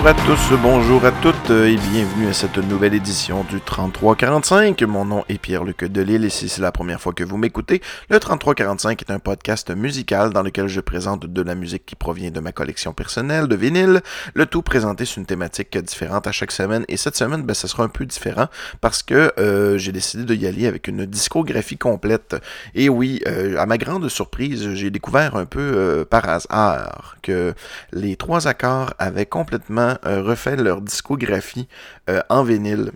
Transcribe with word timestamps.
Bonjour 0.00 0.10
à 0.10 0.14
tous, 0.14 0.56
bonjour 0.62 1.04
à 1.04 1.10
toutes 1.10 1.50
et 1.50 1.74
bienvenue 1.74 2.28
à 2.28 2.32
cette 2.32 2.56
nouvelle 2.58 2.94
édition 2.94 3.42
du 3.42 3.60
3345. 3.60 4.80
Mon 4.82 5.04
nom 5.04 5.24
est 5.28 5.38
Pierre-Luc 5.38 5.86
Delille 5.86 6.24
et 6.24 6.30
si 6.30 6.48
c'est 6.48 6.62
la 6.62 6.70
première 6.70 7.00
fois 7.00 7.12
que 7.12 7.24
vous 7.24 7.36
m'écoutez, 7.36 7.82
le 8.08 8.20
3345 8.20 9.02
est 9.02 9.10
un 9.10 9.18
podcast 9.18 9.74
musical 9.74 10.32
dans 10.32 10.44
lequel 10.44 10.68
je 10.68 10.80
présente 10.80 11.26
de 11.26 11.42
la 11.42 11.56
musique 11.56 11.84
qui 11.84 11.96
provient 11.96 12.30
de 12.30 12.38
ma 12.38 12.52
collection 12.52 12.92
personnelle 12.92 13.48
de 13.48 13.56
vinyle, 13.56 14.00
le 14.34 14.46
tout 14.46 14.62
présenté 14.62 15.04
sur 15.04 15.18
une 15.18 15.26
thématique 15.26 15.76
différente 15.76 16.28
à 16.28 16.32
chaque 16.32 16.52
semaine 16.52 16.84
et 16.86 16.96
cette 16.96 17.16
semaine, 17.16 17.42
ben, 17.42 17.54
ça 17.54 17.66
sera 17.66 17.82
un 17.82 17.88
peu 17.88 18.06
différent 18.06 18.46
parce 18.80 19.02
que 19.02 19.32
euh, 19.40 19.78
j'ai 19.78 19.90
décidé 19.90 20.22
de 20.22 20.32
y 20.32 20.46
aller 20.46 20.68
avec 20.68 20.86
une 20.86 21.06
discographie 21.06 21.76
complète. 21.76 22.36
Et 22.76 22.88
oui, 22.88 23.20
euh, 23.26 23.58
à 23.58 23.66
ma 23.66 23.78
grande 23.78 24.08
surprise, 24.08 24.74
j'ai 24.74 24.90
découvert 24.90 25.34
un 25.34 25.44
peu 25.44 25.58
euh, 25.58 26.04
par 26.04 26.28
hasard 26.28 27.16
que 27.20 27.52
les 27.90 28.14
trois 28.14 28.46
accords 28.46 28.94
avaient 29.00 29.26
complètement 29.26 29.87
refait 30.02 30.56
leur 30.56 30.80
discographie 30.80 31.68
euh, 32.08 32.22
en 32.28 32.42
vinyle. 32.42 32.92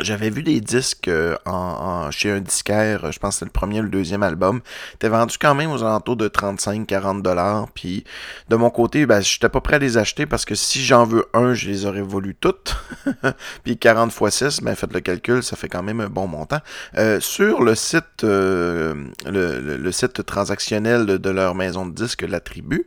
J'avais 0.00 0.28
vu 0.28 0.42
des 0.42 0.60
disques 0.60 1.06
euh, 1.06 1.36
en, 1.46 2.10
chez 2.10 2.32
un 2.32 2.40
disquaire, 2.40 3.12
je 3.12 3.18
pense 3.20 3.34
que 3.34 3.38
c'était 3.38 3.44
le 3.44 3.52
premier 3.52 3.78
ou 3.78 3.84
le 3.84 3.88
deuxième 3.88 4.24
album. 4.24 4.60
T'es 4.98 5.08
vendu 5.08 5.36
quand 5.38 5.54
même 5.54 5.70
aux 5.70 5.84
alentours 5.84 6.16
de 6.16 6.26
35-40 6.26 7.22
dollars. 7.22 7.68
Puis 7.74 8.02
de 8.48 8.56
mon 8.56 8.70
côté, 8.70 9.06
ben, 9.06 9.20
j'étais 9.20 9.48
pas 9.48 9.60
prêt 9.60 9.76
à 9.76 9.78
les 9.78 9.96
acheter 9.96 10.26
parce 10.26 10.44
que 10.44 10.56
si 10.56 10.84
j'en 10.84 11.04
veux 11.04 11.26
un, 11.32 11.54
je 11.54 11.68
les 11.68 11.86
aurais 11.86 12.02
voulu 12.02 12.34
toutes. 12.34 12.74
puis 13.62 13.78
40 13.78 14.12
x 14.12 14.36
6, 14.36 14.60
ben 14.62 14.74
faites 14.74 14.92
le 14.92 14.98
calcul, 14.98 15.44
ça 15.44 15.54
fait 15.54 15.68
quand 15.68 15.84
même 15.84 16.00
un 16.00 16.08
bon 16.08 16.26
montant. 16.26 16.58
Euh, 16.98 17.20
sur 17.20 17.62
le 17.62 17.76
site 17.76 18.24
euh, 18.24 18.94
le, 19.24 19.92
site 19.92 20.26
transactionnel 20.26 21.06
de, 21.06 21.30
leur 21.30 21.54
maison 21.54 21.86
de 21.86 21.94
disques, 21.94 22.22
la 22.22 22.40
tribu, 22.40 22.84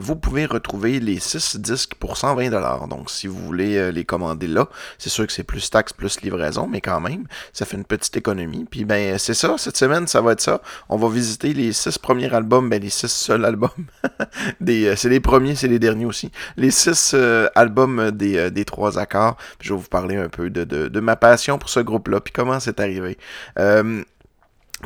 vous 0.00 0.16
pouvez 0.16 0.46
retrouver 0.46 0.98
les 0.98 1.18
6 1.18 1.56
disques 1.58 1.94
pour 1.96 2.16
120 2.16 2.48
dollars. 2.48 2.88
Donc 2.88 3.10
si 3.10 3.26
vous 3.26 3.38
voulez 3.38 3.92
les 3.92 4.04
commander 4.06 4.46
là, 4.46 4.68
c'est 4.96 5.10
sûr 5.10 5.26
que 5.26 5.32
c'est 5.32 5.42
plus 5.42 5.68
taxes, 5.68 5.92
plus 5.92 6.21
livraison, 6.22 6.66
mais 6.66 6.80
quand 6.80 7.00
même, 7.00 7.26
ça 7.52 7.64
fait 7.64 7.76
une 7.76 7.84
petite 7.84 8.16
économie. 8.16 8.66
Puis 8.70 8.84
ben, 8.84 9.18
c'est 9.18 9.34
ça, 9.34 9.56
cette 9.58 9.76
semaine, 9.76 10.06
ça 10.06 10.20
va 10.20 10.32
être 10.32 10.40
ça. 10.40 10.60
On 10.88 10.96
va 10.96 11.08
visiter 11.08 11.52
les 11.54 11.72
six 11.72 11.98
premiers 11.98 12.32
albums, 12.32 12.68
ben 12.68 12.80
les 12.80 12.90
six 12.90 13.10
seuls 13.10 13.44
albums. 13.44 13.70
des, 14.60 14.86
euh, 14.86 14.96
c'est 14.96 15.08
les 15.08 15.20
premiers, 15.20 15.54
c'est 15.54 15.68
les 15.68 15.78
derniers 15.78 16.06
aussi. 16.06 16.30
Les 16.56 16.70
six 16.70 17.12
euh, 17.14 17.48
albums 17.54 18.10
des, 18.10 18.36
euh, 18.36 18.50
des 18.50 18.64
trois 18.64 18.98
accords. 18.98 19.36
je 19.60 19.72
vais 19.72 19.80
vous 19.80 19.88
parler 19.88 20.16
un 20.16 20.28
peu 20.28 20.50
de, 20.50 20.64
de, 20.64 20.88
de 20.88 21.00
ma 21.00 21.16
passion 21.16 21.58
pour 21.58 21.68
ce 21.68 21.80
groupe-là, 21.80 22.20
puis 22.20 22.32
comment 22.32 22.60
c'est 22.60 22.80
arrivé. 22.80 23.18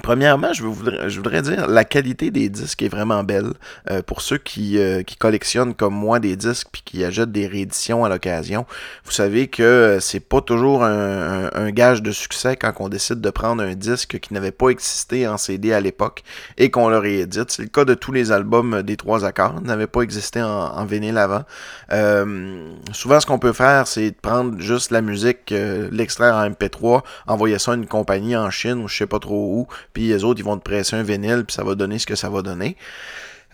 Premièrement, 0.02 0.52
je 0.52 0.62
voudrais, 0.62 1.08
je 1.08 1.16
voudrais 1.16 1.42
dire 1.42 1.66
la 1.68 1.84
qualité 1.84 2.30
des 2.30 2.48
disques 2.48 2.82
est 2.82 2.88
vraiment 2.88 3.24
belle. 3.24 3.52
Euh, 3.90 4.02
pour 4.02 4.20
ceux 4.20 4.36
qui, 4.36 4.78
euh, 4.78 5.02
qui 5.02 5.16
collectionnent 5.16 5.74
comme 5.74 5.94
moi 5.94 6.20
des 6.20 6.36
disques 6.36 6.68
puis 6.70 6.82
qui 6.84 7.04
achètent 7.04 7.32
des 7.32 7.46
rééditions 7.46 8.04
à 8.04 8.08
l'occasion, 8.08 8.66
vous 9.04 9.10
savez 9.10 9.48
que 9.48 9.62
euh, 9.62 10.00
c'est 10.00 10.20
pas 10.20 10.42
toujours 10.42 10.84
un, 10.84 11.48
un, 11.52 11.70
gage 11.70 12.02
de 12.02 12.12
succès 12.12 12.56
quand 12.56 12.72
on 12.78 12.88
décide 12.88 13.20
de 13.20 13.30
prendre 13.30 13.62
un 13.62 13.74
disque 13.74 14.18
qui 14.20 14.34
n'avait 14.34 14.52
pas 14.52 14.68
existé 14.68 15.26
en 15.26 15.38
CD 15.38 15.72
à 15.72 15.80
l'époque 15.80 16.22
et 16.58 16.70
qu'on 16.70 16.88
le 16.88 16.98
réédite. 16.98 17.50
C'est 17.50 17.62
le 17.62 17.68
cas 17.68 17.84
de 17.84 17.94
tous 17.94 18.12
les 18.12 18.32
albums 18.32 18.82
des 18.82 18.96
trois 18.96 19.24
accords, 19.24 19.60
n'avaient 19.62 19.86
pas 19.86 20.02
existé 20.02 20.42
en, 20.42 20.48
en 20.48 20.84
vinyle 20.84 21.18
avant. 21.18 21.44
souvent, 22.92 23.20
ce 23.20 23.26
qu'on 23.26 23.38
peut 23.38 23.54
faire, 23.54 23.86
c'est 23.86 24.10
de 24.10 24.16
prendre 24.20 24.60
juste 24.60 24.90
la 24.90 25.00
musique, 25.00 25.52
l'extraire 25.90 26.34
en 26.34 26.50
MP3, 26.50 27.02
envoyer 27.26 27.58
ça 27.58 27.72
à 27.72 27.74
une 27.74 27.86
compagnie 27.86 28.36
en 28.36 28.50
Chine 28.50 28.82
ou 28.84 28.88
je 28.88 28.96
sais 28.96 29.06
pas 29.06 29.18
trop 29.18 29.60
où 29.60 29.66
puis 29.92 30.08
les 30.08 30.24
autres, 30.24 30.40
ils 30.40 30.44
vont 30.44 30.58
te 30.58 30.64
presser 30.64 30.96
un 30.96 31.02
vinyle, 31.02 31.44
puis 31.46 31.54
ça 31.54 31.64
va 31.64 31.74
donner 31.74 31.98
ce 31.98 32.06
que 32.06 32.16
ça 32.16 32.30
va 32.30 32.42
donner. 32.42 32.76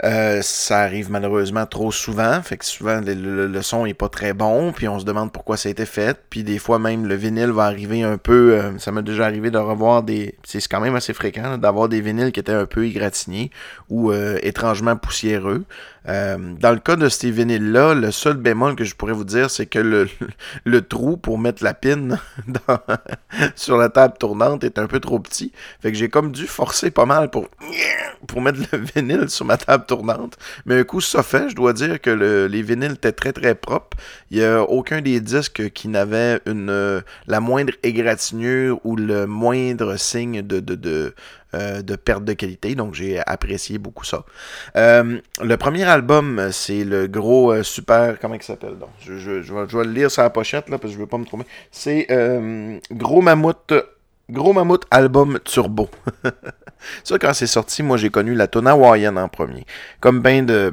Euh, 0.04 0.40
ça 0.42 0.80
arrive 0.80 1.10
malheureusement 1.10 1.66
trop 1.66 1.92
souvent, 1.92 2.40
fait 2.42 2.56
que 2.56 2.64
souvent 2.64 3.00
le, 3.04 3.62
son 3.62 3.84
est 3.84 3.94
pas 3.94 4.08
très 4.08 4.32
bon, 4.32 4.72
puis 4.72 4.88
on 4.88 4.98
se 4.98 5.04
demande 5.04 5.30
pourquoi 5.30 5.56
ça 5.58 5.68
a 5.68 5.72
été 5.72 5.84
fait, 5.84 6.18
puis 6.30 6.42
des 6.42 6.58
fois 6.58 6.78
même 6.78 7.06
le 7.06 7.14
vinyle 7.14 7.50
va 7.50 7.64
arriver 7.64 8.02
un 8.02 8.16
peu, 8.16 8.54
euh, 8.54 8.78
ça 8.78 8.90
m'est 8.90 9.02
déjà 9.02 9.26
arrivé 9.26 9.50
de 9.50 9.58
revoir 9.58 10.02
des, 10.02 10.34
c'est 10.44 10.66
quand 10.66 10.80
même 10.80 10.96
assez 10.96 11.12
fréquent 11.12 11.58
d'avoir 11.58 11.88
des 11.88 12.00
vinyles 12.00 12.32
qui 12.32 12.40
étaient 12.40 12.52
un 12.52 12.66
peu 12.66 12.86
égratignés 12.86 13.50
ou 13.90 14.10
euh, 14.10 14.38
étrangement 14.42 14.96
poussiéreux. 14.96 15.64
Dans 16.06 16.72
le 16.72 16.78
cas 16.78 16.96
de 16.96 17.08
ces 17.08 17.30
vinyles-là, 17.30 17.94
le 17.94 18.10
seul 18.10 18.36
bémol 18.36 18.76
que 18.76 18.84
je 18.84 18.94
pourrais 18.94 19.12
vous 19.12 19.24
dire, 19.24 19.50
c'est 19.50 19.66
que 19.66 19.78
le, 19.78 20.08
le, 20.64 20.82
trou 20.82 21.16
pour 21.16 21.38
mettre 21.38 21.62
la 21.62 21.74
pine 21.74 22.18
sur 23.56 23.76
la 23.76 23.88
table 23.88 24.14
tournante 24.18 24.64
est 24.64 24.78
un 24.78 24.86
peu 24.86 25.00
trop 25.00 25.18
petit, 25.20 25.52
fait 25.80 25.92
que 25.92 25.98
j'ai 25.98 26.08
comme 26.08 26.32
dû 26.32 26.46
forcer 26.46 26.90
pas 26.90 27.06
mal 27.06 27.30
pour 27.30 27.48
pour 28.26 28.40
mettre 28.40 28.60
le 28.72 28.78
vinyle 28.78 29.28
sur 29.28 29.44
ma 29.44 29.56
table 29.56 29.84
tournante. 29.86 30.36
Mais 30.66 30.78
un 30.78 30.84
coup, 30.84 31.00
ça 31.00 31.22
fait, 31.22 31.48
je 31.50 31.54
dois 31.54 31.72
dire 31.72 32.00
que 32.00 32.10
les 32.46 32.62
vinyles 32.62 32.92
étaient 32.92 33.12
très 33.12 33.32
très 33.32 33.54
propres. 33.54 33.96
Il 34.30 34.38
n'y 34.38 34.44
a 34.44 34.62
aucun 34.62 35.00
des 35.00 35.20
disques 35.20 35.70
qui 35.70 35.88
n'avait 35.88 36.40
une 36.46 36.70
euh, 36.70 37.00
la 37.26 37.40
moindre 37.40 37.72
égratignure 37.82 38.80
ou 38.84 38.96
le 38.96 39.26
moindre 39.26 39.96
signe 39.96 40.42
de, 40.42 41.14
euh, 41.54 41.82
de 41.82 41.96
perte 41.96 42.24
de 42.24 42.32
qualité. 42.32 42.74
Donc 42.74 42.94
j'ai 42.94 43.20
apprécié 43.26 43.78
beaucoup 43.78 44.04
ça. 44.04 44.24
Euh, 44.76 45.18
le 45.42 45.56
premier 45.56 45.84
album, 45.84 46.48
c'est 46.52 46.84
le 46.84 47.06
gros 47.06 47.62
super. 47.62 48.18
Comment 48.20 48.34
il 48.34 48.42
s'appelle 48.42 48.78
donc? 48.78 48.90
Je, 49.00 49.12
vais, 49.12 49.84
le 49.84 49.92
lire 49.92 50.10
sur 50.10 50.22
la 50.22 50.30
pochette 50.30 50.68
là, 50.68 50.78
parce 50.78 50.92
que 50.92 50.98
je 50.98 51.02
veux 51.02 51.08
pas 51.08 51.18
me 51.18 51.24
tromper. 51.24 51.46
C'est 51.70 52.06
Gros 52.90 53.20
Mammouth. 53.20 53.72
Gros 54.30 54.52
Mammouth 54.52 54.84
album 54.90 55.38
Turbo. 55.44 55.90
ça, 57.04 57.18
quand 57.18 57.34
c'est 57.34 57.46
sorti, 57.46 57.82
moi 57.82 57.96
j'ai 57.96 58.10
connu 58.10 58.34
la 58.34 58.46
tonne 58.46 58.66
hawaïenne 58.66 59.18
en 59.18 59.28
premier. 59.28 59.66
Comme 60.00 60.20
ben 60.20 60.46
de. 60.46 60.72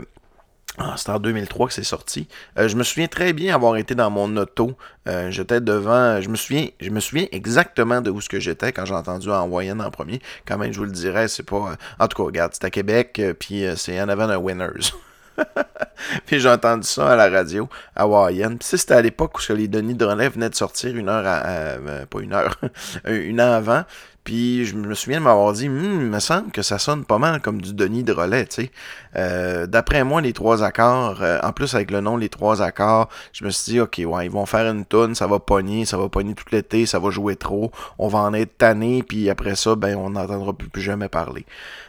Ah, 0.82 0.94
c'était 0.96 1.12
en 1.12 1.20
2003 1.20 1.68
que 1.68 1.74
c'est 1.74 1.84
sorti. 1.84 2.30
Euh, 2.58 2.70
je 2.70 2.78
me 2.78 2.84
souviens 2.84 3.08
très 3.08 3.34
bien 3.34 3.54
avoir 3.54 3.76
été 3.76 3.96
dans 3.96 4.10
mon 4.10 4.38
auto. 4.38 4.78
Euh, 5.10 5.30
j'étais 5.30 5.60
devant. 5.60 6.22
Je 6.22 6.30
me 6.30 6.38
souviens. 6.38 6.68
Je 6.80 6.90
me 6.90 7.02
souviens 7.02 7.26
exactement 7.34 8.00
de 8.00 8.10
où 8.10 8.22
ce 8.22 8.30
que 8.30 8.40
j'étais 8.40 8.72
quand 8.72 8.86
j'ai 8.86 8.94
entendu 8.94 9.30
en 9.30 9.42
hawaïenne 9.44 9.82
en 9.82 9.92
premier. 9.92 10.22
Quand 10.48 10.58
même, 10.58 10.72
je 10.72 10.80
vous 10.80 10.86
le 10.86 10.92
dirais, 10.92 11.28
c'est 11.28 11.44
pas. 11.44 11.72
Euh, 11.72 11.76
en 12.00 12.08
tout 12.08 12.16
cas, 12.16 12.24
regarde, 12.24 12.54
c'est 12.54 12.64
à 12.64 12.70
Québec, 12.70 13.22
puis 13.40 13.66
c'est 13.76 14.00
en 14.00 14.08
avant 14.08 14.28
d'un 14.28 14.38
Winners. 14.38 14.94
puis 16.26 16.40
j'ai 16.40 16.50
entendu 16.50 16.88
ça 16.88 17.10
à 17.10 17.16
la 17.18 17.30
radio 17.30 17.68
hawaïenne. 17.94 18.58
Puis 18.58 18.78
c'était 18.78 18.94
à 18.94 19.02
l'époque 19.02 19.38
où 19.38 19.54
les 19.54 19.68
Denis 19.68 19.96
de 19.96 20.06
Relais 20.06 20.30
venaient 20.30 20.50
de 20.50 20.56
sortir 20.56 20.96
une 20.96 21.10
heure 21.10 21.26
à, 21.28 22.06
pas 22.06 22.22
une 22.22 22.34
heure, 22.34 22.56
une 23.06 23.42
heure 23.42 23.54
avant. 23.54 23.84
Puis 24.30 24.64
je 24.64 24.76
me 24.76 24.94
souviens 24.94 25.18
de 25.18 25.24
m'avoir 25.24 25.54
dit, 25.54 25.68
hmm, 25.68 26.02
il 26.02 26.06
me 26.06 26.20
semble 26.20 26.52
que 26.52 26.62
ça 26.62 26.78
sonne 26.78 27.04
pas 27.04 27.18
mal 27.18 27.42
comme 27.42 27.60
du 27.64 27.74
Denis 27.74 28.04
de 28.04 28.14
relais, 28.14 28.46
tu 28.46 28.62
sais. 28.62 28.72
Euh, 29.16 29.66
d'après 29.66 30.04
moi, 30.04 30.22
les 30.22 30.34
trois 30.34 30.64
accords, 30.64 31.24
euh, 31.24 31.40
en 31.42 31.52
plus 31.52 31.74
avec 31.74 31.90
le 31.90 32.00
nom 32.00 32.16
Les 32.16 32.30
trois 32.30 32.62
accords, 32.62 33.10
je 33.34 33.44
me 33.44 33.50
suis 33.50 33.72
dit, 33.72 33.80
ok, 33.80 34.00
ouais, 34.06 34.26
ils 34.28 34.32
vont 34.32 34.46
faire 34.46 34.72
une 34.72 34.86
tonne, 34.86 35.16
ça 35.16 35.26
va 35.26 35.40
pogner, 35.40 35.86
ça 35.86 35.98
va 35.98 36.10
pogner 36.10 36.36
tout 36.36 36.46
l'été, 36.52 36.86
ça 36.86 37.00
va 37.00 37.10
jouer 37.10 37.38
trop, 37.38 37.72
on 37.98 38.08
va 38.08 38.20
en 38.20 38.36
être 38.36 38.56
tanné, 38.56 39.02
puis 39.02 39.32
après 39.32 39.56
ça, 39.56 39.74
ben, 39.74 39.96
on 39.96 40.12
n'entendra 40.12 40.54
plus, 40.54 40.70
plus, 40.70 40.84
jamais 40.84 41.10
parler. 41.10 41.48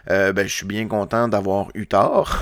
Euh, 0.08 0.32
ben, 0.32 0.46
je 0.46 0.54
suis 0.54 0.66
bien 0.66 0.88
content 0.88 1.28
d'avoir 1.28 1.66
eu 1.74 1.86
tort. 1.86 2.38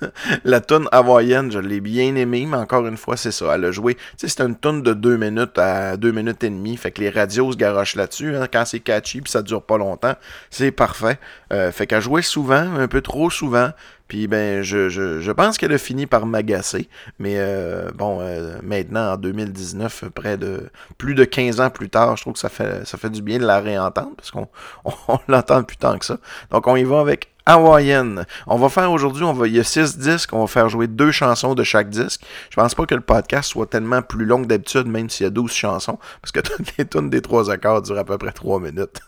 la 0.44 0.62
tonne 0.62 0.88
hawaïenne, 0.92 1.52
je 1.52 1.58
l'ai 1.58 1.80
bien 1.82 2.14
aimée, 2.16 2.46
mais 2.48 2.56
encore 2.56 2.86
une 2.86 2.96
fois, 2.96 3.18
c'est 3.18 3.32
ça, 3.32 3.54
elle 3.54 3.66
a 3.66 3.70
joué, 3.70 3.96
tu 3.96 4.00
sais, 4.16 4.28
c'est 4.28 4.40
une 4.40 4.56
tonne 4.56 4.80
de 4.80 4.94
deux 4.94 5.18
minutes 5.18 5.58
à 5.58 5.98
deux 5.98 6.12
minutes 6.12 6.42
et 6.42 6.48
demie, 6.48 6.78
fait 6.78 6.90
que 6.90 7.02
les 7.02 7.10
radios 7.10 7.52
se 7.52 7.58
garochent 7.58 7.96
là-dessus, 7.96 8.34
hein, 8.34 8.46
quand 8.50 8.64
c'est 8.64 8.80
catchy, 8.80 9.20
puis 9.20 9.30
ça 9.30 9.41
dure 9.42 9.62
pas 9.62 9.78
longtemps, 9.78 10.14
c'est 10.50 10.70
parfait. 10.70 11.18
Euh, 11.52 11.72
fait 11.72 11.86
qu'elle 11.86 12.02
jouait 12.02 12.22
souvent, 12.22 12.74
un 12.76 12.88
peu 12.88 13.00
trop 13.00 13.30
souvent. 13.30 13.70
Puis 14.12 14.26
ben, 14.26 14.62
je, 14.62 14.90
je, 14.90 15.32
pense 15.32 15.56
qu'elle 15.56 15.72
a 15.72 15.78
fini 15.78 16.04
par 16.04 16.26
m'agacer. 16.26 16.90
Mais 17.18 17.36
euh, 17.38 17.90
bon, 17.94 18.18
euh, 18.20 18.58
maintenant, 18.62 19.14
en 19.14 19.16
2019, 19.16 20.10
près 20.14 20.36
de 20.36 20.68
plus 20.98 21.14
de 21.14 21.24
15 21.24 21.60
ans 21.60 21.70
plus 21.70 21.88
tard, 21.88 22.16
je 22.18 22.22
trouve 22.22 22.34
que 22.34 22.38
ça 22.38 22.50
fait, 22.50 22.86
ça 22.86 22.98
fait 22.98 23.08
du 23.08 23.22
bien 23.22 23.38
de 23.38 23.46
la 23.46 23.60
réentendre 23.60 24.12
parce 24.14 24.30
qu'on 24.30 24.48
on, 24.84 25.18
l'entend 25.28 25.62
plus 25.62 25.78
tant 25.78 25.96
que 25.96 26.04
ça. 26.04 26.18
Donc 26.50 26.66
on 26.66 26.76
y 26.76 26.84
va 26.84 27.00
avec 27.00 27.30
hawaïenne. 27.46 28.26
On 28.46 28.58
va 28.58 28.68
faire 28.68 28.92
aujourd'hui, 28.92 29.24
on 29.24 29.32
va, 29.32 29.46
il 29.46 29.54
y 29.54 29.60
a 29.60 29.64
six 29.64 29.96
disques, 29.96 30.34
on 30.34 30.40
va 30.40 30.46
faire 30.46 30.68
jouer 30.68 30.88
deux 30.88 31.10
chansons 31.10 31.54
de 31.54 31.64
chaque 31.64 31.88
disque. 31.88 32.22
Je 32.50 32.56
pense 32.56 32.74
pas 32.74 32.84
que 32.84 32.94
le 32.94 33.00
podcast 33.00 33.48
soit 33.48 33.66
tellement 33.66 34.02
plus 34.02 34.26
long 34.26 34.42
que 34.42 34.46
d'habitude, 34.46 34.88
même 34.88 35.08
s'il 35.08 35.24
y 35.24 35.26
a 35.26 35.30
12 35.30 35.50
chansons, 35.50 35.98
parce 36.20 36.32
que 36.32 36.40
toutes 36.56 36.76
les 36.76 36.84
tunes 36.84 37.08
des 37.08 37.22
trois 37.22 37.50
accords 37.50 37.80
durent 37.80 37.98
à 37.98 38.04
peu 38.04 38.18
près 38.18 38.32
3 38.32 38.60
minutes. 38.60 39.00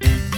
Thank 0.00 0.30
you. 0.34 0.35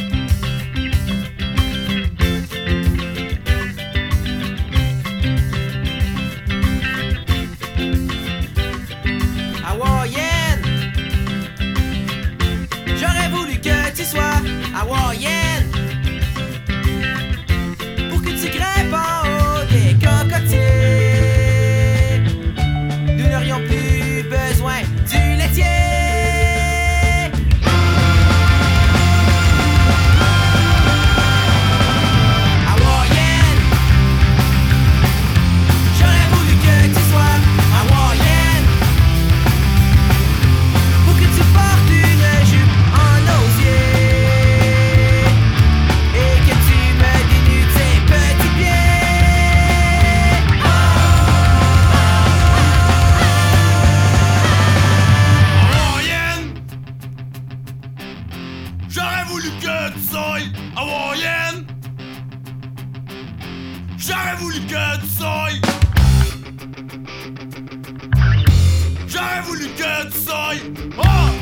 të 69.88 70.05
të 70.12 70.25
soj 70.25 70.56
Ha! 71.00 71.38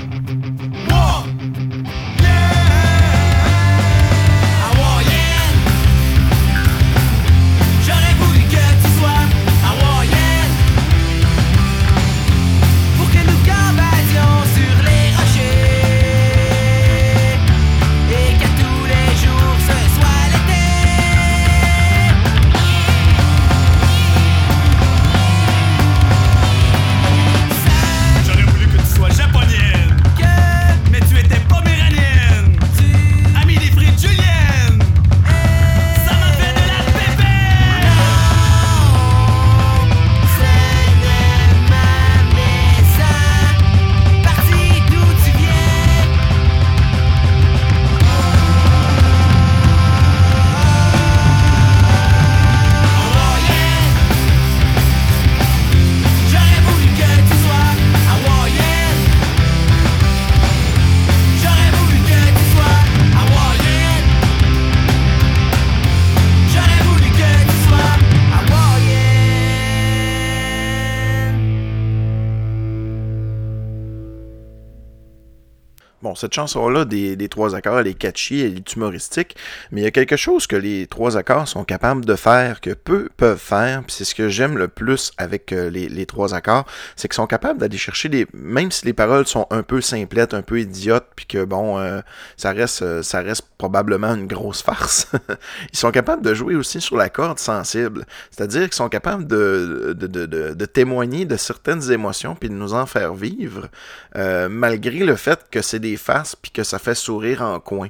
Cette 76.17 76.35
chanson-là, 76.35 76.85
des, 76.85 77.17
des 77.17 77.29
trois 77.29 77.55
accords, 77.55 77.81
elle 77.81 77.87
est 77.87 77.95
catchy, 77.95 78.41
elle 78.41 78.57
est 78.57 78.75
humoristique, 78.75 79.37
mais 79.71 79.81
il 79.81 79.85
y 79.85 79.87
a 79.87 79.91
quelque 79.91 80.17
chose 80.17 80.47
que 80.47 80.57
les 80.57 80.87
trois 80.87 81.17
accords 81.17 81.49
sont 81.49 81.65
capables 81.65 82.05
de 82.05 82.15
faire, 82.15 82.61
que 82.61 82.71
peu 82.71 83.09
peuvent 83.17 83.39
faire, 83.39 83.83
puis 83.83 83.95
c'est 83.97 84.05
ce 84.05 84.15
que 84.15 84.29
j'aime 84.29 84.59
le 84.59 84.69
plus 84.69 85.13
avec 85.17 85.53
euh, 85.53 85.71
les, 85.71 85.89
les 85.89 86.07
trois 86.07 86.35
accords, 86.35 86.67
c'est 86.97 87.09
qu'ils 87.09 87.17
sont 87.17 87.27
capables 87.27 87.61
d'aller 87.61 87.79
chercher 87.79 88.09
des... 88.09 88.27
Même 88.33 88.71
si 88.71 88.87
les 88.87 88.93
paroles 88.93 89.27
sont 89.27 89.47
un 89.51 89.63
peu 89.63 89.81
simplettes, 89.81 90.35
un 90.35 90.43
peu 90.43 90.61
idiotes, 90.61 91.07
puis 91.17 91.27
que 91.27 91.45
bon, 91.45 91.79
euh, 91.79 92.01
ça 92.37 92.53
reste 92.53 92.83
euh, 92.83 93.03
ça 93.03 93.21
reste 93.21 93.47
probablement 93.59 94.15
une 94.15 94.27
grosse 94.27 94.63
farce, 94.63 95.11
ils 95.73 95.79
sont 95.79 95.91
capables 95.91 96.23
de 96.23 96.35
jouer 96.35 96.55
aussi 96.55 96.81
sur 96.81 96.97
la 96.97 97.09
corde 97.09 97.39
sensible. 97.39 98.07
C'est-à-dire 98.31 98.63
qu'ils 98.63 98.75
sont 98.75 98.89
capables 98.89 99.27
de, 99.27 99.95
de, 99.97 100.07
de, 100.07 100.55
de, 100.55 100.67
témoigner 100.67 101.25
de 101.25 101.37
certaines 101.37 101.91
émotions, 101.91 102.35
puis 102.35 102.49
de 102.49 102.55
nous 102.55 102.75
en 102.75 102.87
faire 102.87 103.15
vivre, 103.15 103.69
malgré 104.15 104.99
le 104.99 105.17
fait 105.17 105.47
que 105.51 105.63
c'est 105.63 105.79
des 105.79 105.97
puis 106.41 106.51
que 106.51 106.63
ça 106.63 106.79
fait 106.79 106.95
sourire 106.95 107.43
en 107.43 107.61
coin. 107.61 107.89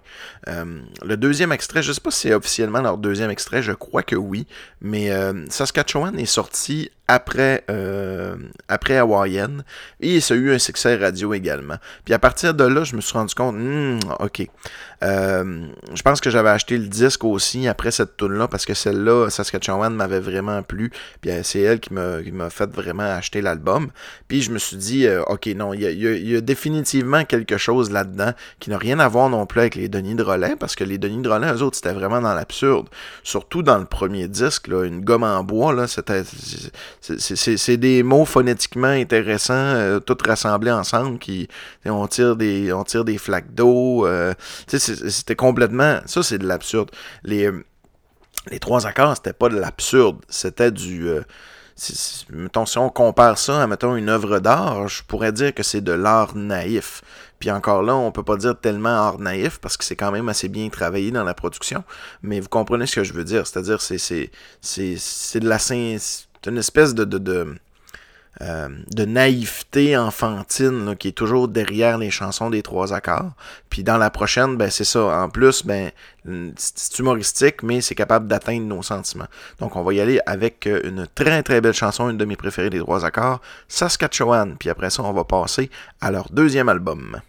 Euh, 0.49 0.81
le 1.05 1.17
deuxième 1.17 1.53
extrait, 1.53 1.83
je 1.83 1.93
sais 1.93 2.01
pas 2.01 2.11
si 2.11 2.29
c'est 2.29 2.35
officiellement 2.35 2.81
leur 2.81 2.99
deuxième 2.99 3.31
extrait, 3.31 3.63
je 3.63 3.73
crois 3.73 4.03
que 4.03 4.17
oui, 4.17 4.47
mais 4.81 5.11
euh, 5.11 5.45
Saskatchewan 5.49 6.19
est 6.19 6.27
sorti 6.27 6.91
après, 7.09 7.65
euh, 7.71 8.37
après 8.69 8.99
Hawaiian 8.99 9.59
et 10.01 10.21
ça 10.21 10.35
a 10.35 10.37
eu 10.37 10.53
un 10.53 10.59
succès 10.59 10.97
radio 10.97 11.35
également. 11.35 11.77
Puis 12.05 12.15
à 12.15 12.19
partir 12.19 12.55
de 12.55 12.65
là, 12.65 12.85
je 12.85 12.97
me 12.97 13.01
suis 13.01 13.13
rendu 13.13 13.35
compte, 13.35 13.57
hmm, 13.57 14.01
ok, 14.19 14.49
euh, 15.03 15.67
je 15.95 16.03
pense 16.03 16.21
que 16.21 16.31
j'avais 16.31 16.49
acheté 16.49 16.79
le 16.79 16.87
disque 16.87 17.25
aussi 17.25 17.69
après 17.69 17.91
cette 17.91 18.17
tune 18.17 18.33
là 18.33 18.49
parce 18.49 18.65
que 18.65 18.75
celle-là, 18.75 19.29
Saskatchewan 19.31 19.95
m'avait 19.95 20.21
vraiment 20.21 20.63
plu. 20.63 20.91
Puis 21.21 21.31
euh, 21.31 21.41
c'est 21.43 21.61
elle 21.61 21.81
qui 21.81 21.93
m'a 21.93 22.51
fait 22.51 22.71
vraiment 22.71 23.03
acheter 23.03 23.43
l'album. 23.43 23.89
Puis 24.29 24.43
je 24.43 24.51
me 24.51 24.59
suis 24.59 24.77
dit, 24.77 25.07
euh, 25.07 25.23
ok, 25.25 25.47
non, 25.57 25.75
il 25.75 25.83
y 25.83 26.37
a, 26.37 26.41
définitivement 26.41 27.25
quelque 27.25 27.59
chose 27.59 27.91
là-dedans 27.91 28.33
qui 28.59 28.71
n'a 28.71 28.79
rien 28.79 28.99
à 28.99 29.09
voir 29.09 29.29
non 29.29 29.47
plus 29.47 29.61
avec 29.61 29.75
les 29.75 29.89
Denis 29.89 30.15
de 30.15 30.23
Relais 30.23 30.55
parce 30.59 30.75
que 30.75 30.85
les 30.85 30.99
Denis 30.99 31.23
de 31.23 31.29
Relais, 31.29 31.53
eux 31.53 31.63
autres, 31.63 31.77
c'était 31.77 31.93
vraiment 31.93 32.21
dans 32.21 32.35
l'absurde. 32.35 32.89
Surtout 33.23 33.63
dans 33.63 33.79
le 33.79 33.85
premier 33.85 34.29
disque, 34.29 34.69
là, 34.69 34.85
une 34.85 35.03
gomme 35.03 35.25
en 35.25 35.43
bois, 35.43 35.73
là, 35.73 35.87
c'était. 35.87 36.23
c'est- 37.01 37.77
des 37.77 38.03
mots 38.03 38.25
phonétiquement 38.25 38.87
intéressants, 38.89 39.53
euh, 39.55 40.01
tous 40.01 40.17
rassemblés 40.27 40.71
ensemble, 40.71 41.19
qui. 41.19 41.49
On 41.85 42.07
tire 42.07 42.37
des, 42.37 42.73
on 42.73 42.85
tire 42.85 43.05
des 43.05 43.19
flaques 43.19 43.55
d'eau. 43.55 44.07
C'était 44.87 45.37
complètement. 45.37 46.01
Ça, 46.07 46.23
c'est 46.23 46.39
de 46.39 46.47
l'absurde. 46.47 46.91
Les, 47.23 47.47
euh, 47.47 47.65
les 48.51 48.59
trois 48.59 48.87
accords, 48.87 49.17
c'était 49.17 49.33
pas 49.33 49.49
de 49.49 49.59
l'absurde. 49.59 50.19
C'était 50.29 50.71
du. 50.71 51.09
euh, 51.09 51.23
mettons, 52.31 52.65
si 52.65 52.79
on 52.79 52.89
compare 52.89 53.39
ça 53.39 53.63
à, 53.63 53.67
mettons, 53.67 53.97
une 53.97 54.09
œuvre 54.09 54.39
d'art, 54.39 54.89
je 54.89 55.03
pourrais 55.03 55.33
dire 55.33 55.53
que 55.55 55.63
c'est 55.63 55.83
de 55.83 55.93
l'art 55.93 56.35
naïf. 56.35 57.03
Puis 57.39 57.51
encore 57.51 57.83
là, 57.83 57.95
on 57.95 58.13
peut 58.13 58.23
pas 58.23 58.37
dire 58.37 58.59
tellement 58.59 58.89
art 58.89 59.19
naïf 59.19 59.59
parce 59.59 59.77
que 59.77 59.85
c'est 59.85 59.97
quand 59.97 60.11
même 60.11 60.29
assez 60.29 60.49
bien 60.49 60.69
travaillé 60.71 61.11
dans 61.11 61.25
la 61.25 61.35
production. 61.35 61.85
Mais 62.23 62.41
vous 62.41 62.49
comprenez 62.49 62.87
ce 62.87 62.97
que 62.97 63.05
je 63.05 63.13
veux 63.13 63.25
dire. 63.25 63.47
C'est-à-dire, 63.47 63.83
c'est, 63.83 63.99
c'est, 63.99 65.41
de 65.41 65.49
la 65.49 65.59
c'est 65.59 65.99
une 66.47 66.59
espèce 66.59 66.95
de, 66.95 67.05
euh, 68.43 68.69
de 68.95 69.05
naïveté 69.05 69.97
enfantine 69.97 70.95
qui 70.97 71.09
est 71.09 71.13
toujours 71.13 71.49
derrière 71.49 71.99
les 71.99 72.11
chansons 72.11 72.51
des 72.51 72.63
trois 72.63 72.93
accords. 72.93 73.33
Puis 73.71 73.83
dans 73.83 73.97
la 73.97 74.11
prochaine, 74.11 74.57
ben 74.57 74.71
c'est 74.71 74.85
ça. 74.85 75.23
En 75.23 75.29
plus, 75.29 75.65
ben 75.65 75.91
c'est 76.57 76.87
c'est 76.87 76.99
humoristique, 76.99 77.63
mais 77.63 77.81
c'est 77.81 77.95
capable 77.95 78.29
d'atteindre 78.29 78.67
nos 78.67 78.83
sentiments. 78.83 79.29
Donc 79.61 79.77
on 79.77 79.83
va 79.83 79.93
y 79.95 80.01
aller 80.01 80.21
avec 80.27 80.67
euh, 80.67 80.81
une 80.85 81.07
très 81.15 81.43
très 81.43 81.61
belle 81.61 81.75
chanson, 81.75 82.11
une 82.11 82.19
de 82.19 82.25
mes 82.25 82.37
préférées 82.37 82.71
des 82.71 82.79
trois 82.79 83.05
accords, 83.05 83.41
Saskatchewan. 83.69 84.57
Puis 84.59 84.71
après 84.71 84.91
ça, 84.91 85.03
on 85.03 85.13
va 85.13 85.25
passer 85.25 85.71
à 86.01 86.11
leur 86.11 86.29
deuxième 86.31 86.69
album. 86.69 87.21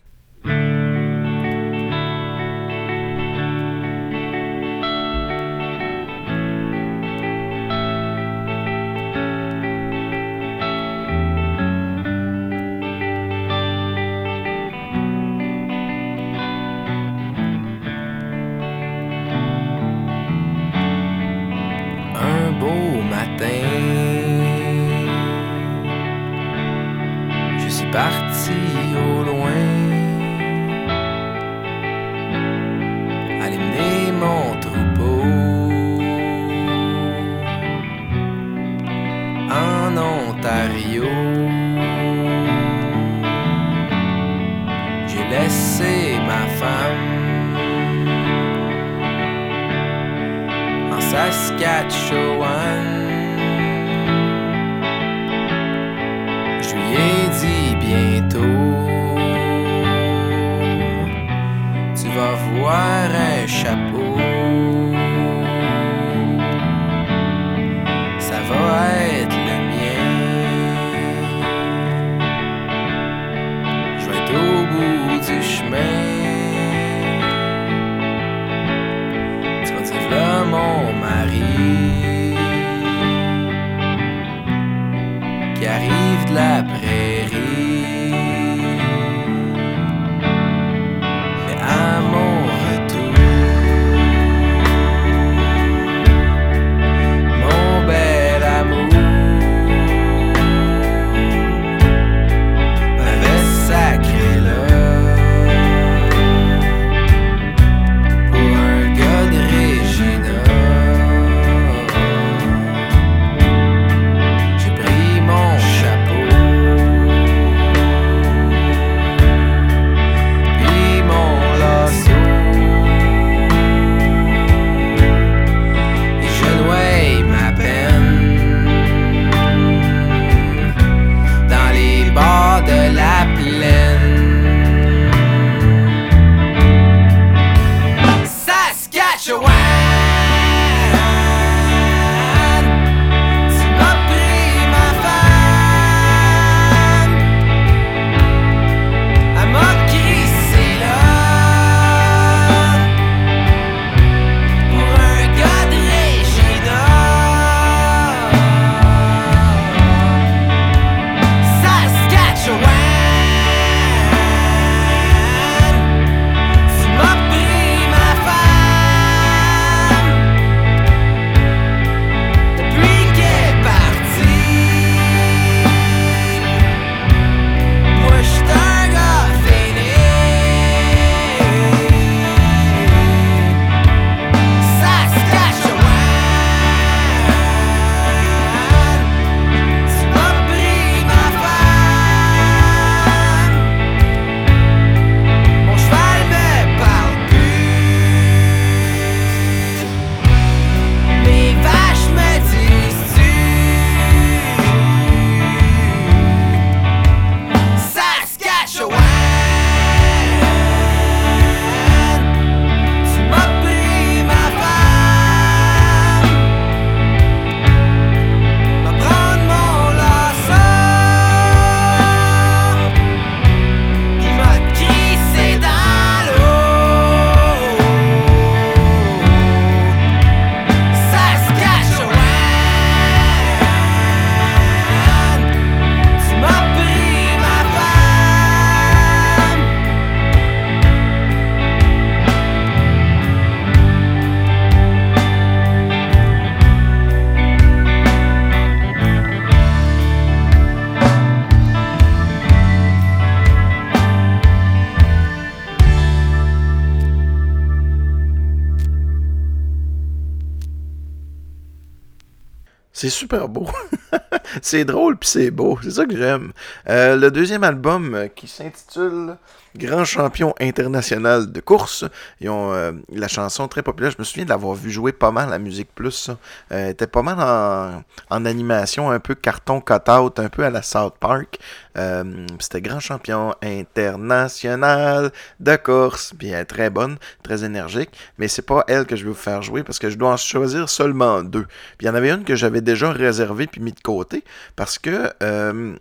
C'est 263.07 263.11
super 263.13 263.47
beau. 263.47 263.65
c'est 264.61 264.83
drôle 264.83 265.15
puis 265.15 265.29
c'est 265.29 265.49
beau. 265.49 265.79
C'est 265.81 265.91
ça 265.91 266.05
que 266.05 266.17
j'aime. 266.17 266.51
Euh, 266.89 267.15
le 267.15 267.31
deuxième 267.31 267.63
album 267.63 268.13
euh, 268.15 268.27
qui 268.27 268.49
s'intitule 268.49 269.37
Grand 269.77 270.05
champion 270.05 270.55
international 270.59 271.51
de 271.51 271.59
course. 271.59 272.03
Euh, 272.43 272.93
la 273.13 273.27
chanson 273.27 273.67
très 273.67 273.83
populaire. 273.83 274.11
Je 274.11 274.17
me 274.17 274.23
souviens 274.23 274.43
de 274.43 274.49
l'avoir 274.49 274.73
vu 274.73 274.89
jouer 274.89 275.11
pas 275.11 275.29
mal 275.29 275.53
à 275.53 275.59
Musique 275.59 275.89
Plus. 275.93 276.31
Euh, 276.71 276.89
était 276.89 277.05
pas 277.05 277.21
mal 277.21 278.03
en, 278.31 278.45
animation, 278.45 279.11
un 279.11 279.19
peu 279.19 279.35
carton 279.35 279.79
cut-out, 279.79 280.39
un 280.39 280.49
peu 280.49 280.65
à 280.65 280.71
la 280.71 280.81
South 280.81 281.13
Park. 281.19 281.59
Euh, 281.95 282.47
C'était 282.59 282.81
grand 282.81 282.99
champion 282.99 283.53
international 283.61 285.31
de 285.59 285.75
course. 285.75 286.33
Est 286.41 286.65
très 286.65 286.89
bonne, 286.89 287.17
très 287.43 287.63
énergique. 287.63 288.09
Mais 288.39 288.47
c'est 288.47 288.63
pas 288.63 288.83
elle 288.87 289.05
que 289.05 289.15
je 289.15 289.25
vais 289.25 289.29
vous 289.29 289.35
faire 289.35 289.61
jouer 289.61 289.83
parce 289.83 289.99
que 289.99 290.09
je 290.09 290.17
dois 290.17 290.31
en 290.31 290.37
choisir 290.37 290.89
seulement 290.89 291.43
deux. 291.43 291.65
Puis 291.97 292.05
il 292.05 292.07
y 292.07 292.09
en 292.09 292.15
avait 292.15 292.31
une 292.31 292.45
que 292.45 292.55
j'avais 292.55 292.81
déjà 292.81 293.11
réservée 293.11 293.67
puis 293.67 293.81
mis 293.81 293.91
de 293.91 294.01
côté 294.01 294.43
parce 294.75 294.97
que 294.97 295.31
euh, 295.43 295.95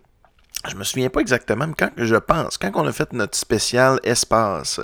je 0.65 0.75
me 0.75 0.83
souviens 0.83 1.09
pas 1.09 1.19
exactement, 1.19 1.67
mais 1.67 1.75
quand 1.77 1.91
je 1.97 2.15
pense, 2.15 2.57
quand 2.57 2.71
on 2.73 2.87
a 2.87 2.91
fait 2.91 3.13
notre 3.13 3.37
spécial 3.37 3.99
espace, 4.03 4.79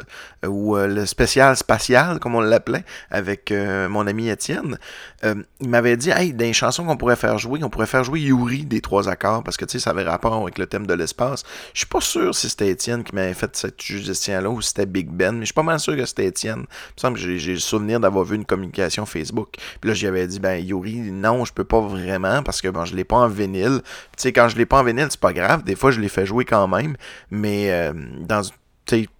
euh, 0.45 0.47
ou 0.47 0.77
euh, 0.77 0.87
le 0.87 1.05
spécial 1.05 1.57
spatial, 1.57 2.19
comme 2.19 2.35
on 2.35 2.41
l'appelait, 2.41 2.85
avec 3.09 3.51
euh, 3.51 3.89
mon 3.89 4.05
ami 4.05 4.29
Étienne, 4.29 4.77
il 5.23 5.69
m'avait 5.69 5.95
dit, 5.95 6.09
hey, 6.09 6.33
dans 6.33 6.43
les 6.43 6.53
chansons 6.53 6.83
qu'on 6.83 6.97
pourrait 6.97 7.15
faire 7.15 7.37
jouer, 7.37 7.63
on 7.63 7.69
pourrait 7.69 7.87
faire 7.87 8.03
jouer 8.03 8.19
Yuri 8.19 8.65
des 8.65 8.81
trois 8.81 9.07
accords, 9.07 9.41
parce 9.41 9.55
que 9.55 9.63
tu 9.63 9.73
sais, 9.73 9.79
ça 9.79 9.91
avait 9.91 10.03
rapport 10.03 10.33
avec 10.33 10.57
le 10.57 10.67
thème 10.67 10.85
de 10.85 10.93
l'espace. 10.93 11.43
Je 11.73 11.79
suis 11.79 11.87
pas 11.87 12.01
sûr 12.01 12.35
si 12.35 12.49
c'était 12.49 12.67
Étienne 12.67 13.03
qui 13.03 13.15
m'avait 13.15 13.33
fait 13.33 13.55
cette 13.55 13.81
suggestion-là, 13.81 14.49
ou 14.49 14.61
si 14.61 14.69
c'était 14.69 14.85
Big 14.85 15.07
Ben, 15.07 15.31
mais 15.35 15.41
je 15.41 15.45
suis 15.45 15.53
pas 15.53 15.63
mal 15.63 15.79
sûr 15.79 15.95
que 15.95 16.05
c'était 16.05 16.25
Étienne. 16.25 16.65
Il 16.67 16.93
me 16.97 16.99
semble 16.99 17.17
que 17.17 17.37
j'ai 17.37 17.53
le 17.53 17.59
souvenir 17.59 18.01
d'avoir 18.01 18.25
vu 18.25 18.35
une 18.35 18.45
communication 18.45 19.05
Facebook. 19.05 19.55
Puis 19.79 19.89
là, 19.89 19.93
j'y 19.93 20.07
avais 20.07 20.27
dit, 20.27 20.39
ben, 20.39 20.63
Yuri, 20.63 20.97
non, 21.11 21.45
je 21.45 21.53
peux 21.53 21.63
pas 21.63 21.79
vraiment, 21.79 22.43
parce 22.43 22.61
que 22.61 22.67
bon, 22.67 22.83
je 22.83 22.93
l'ai 22.95 23.05
pas 23.05 23.17
en 23.17 23.29
vinyle. 23.29 23.81
Tu 23.81 24.23
sais, 24.23 24.33
quand 24.33 24.49
je 24.49 24.57
l'ai 24.57 24.65
pas 24.65 24.79
en 24.79 24.83
vinyle, 24.83 25.07
c'est 25.09 25.19
pas 25.19 25.33
grave. 25.33 25.62
Des 25.65 25.75
fois, 25.75 25.91
je 25.91 25.99
l'ai 25.99 26.09
fait 26.09 26.25
jouer 26.25 26.45
quand 26.45 26.67
même, 26.67 26.95
mais 27.31 27.71
euh, 27.71 27.93
dans 28.19 28.41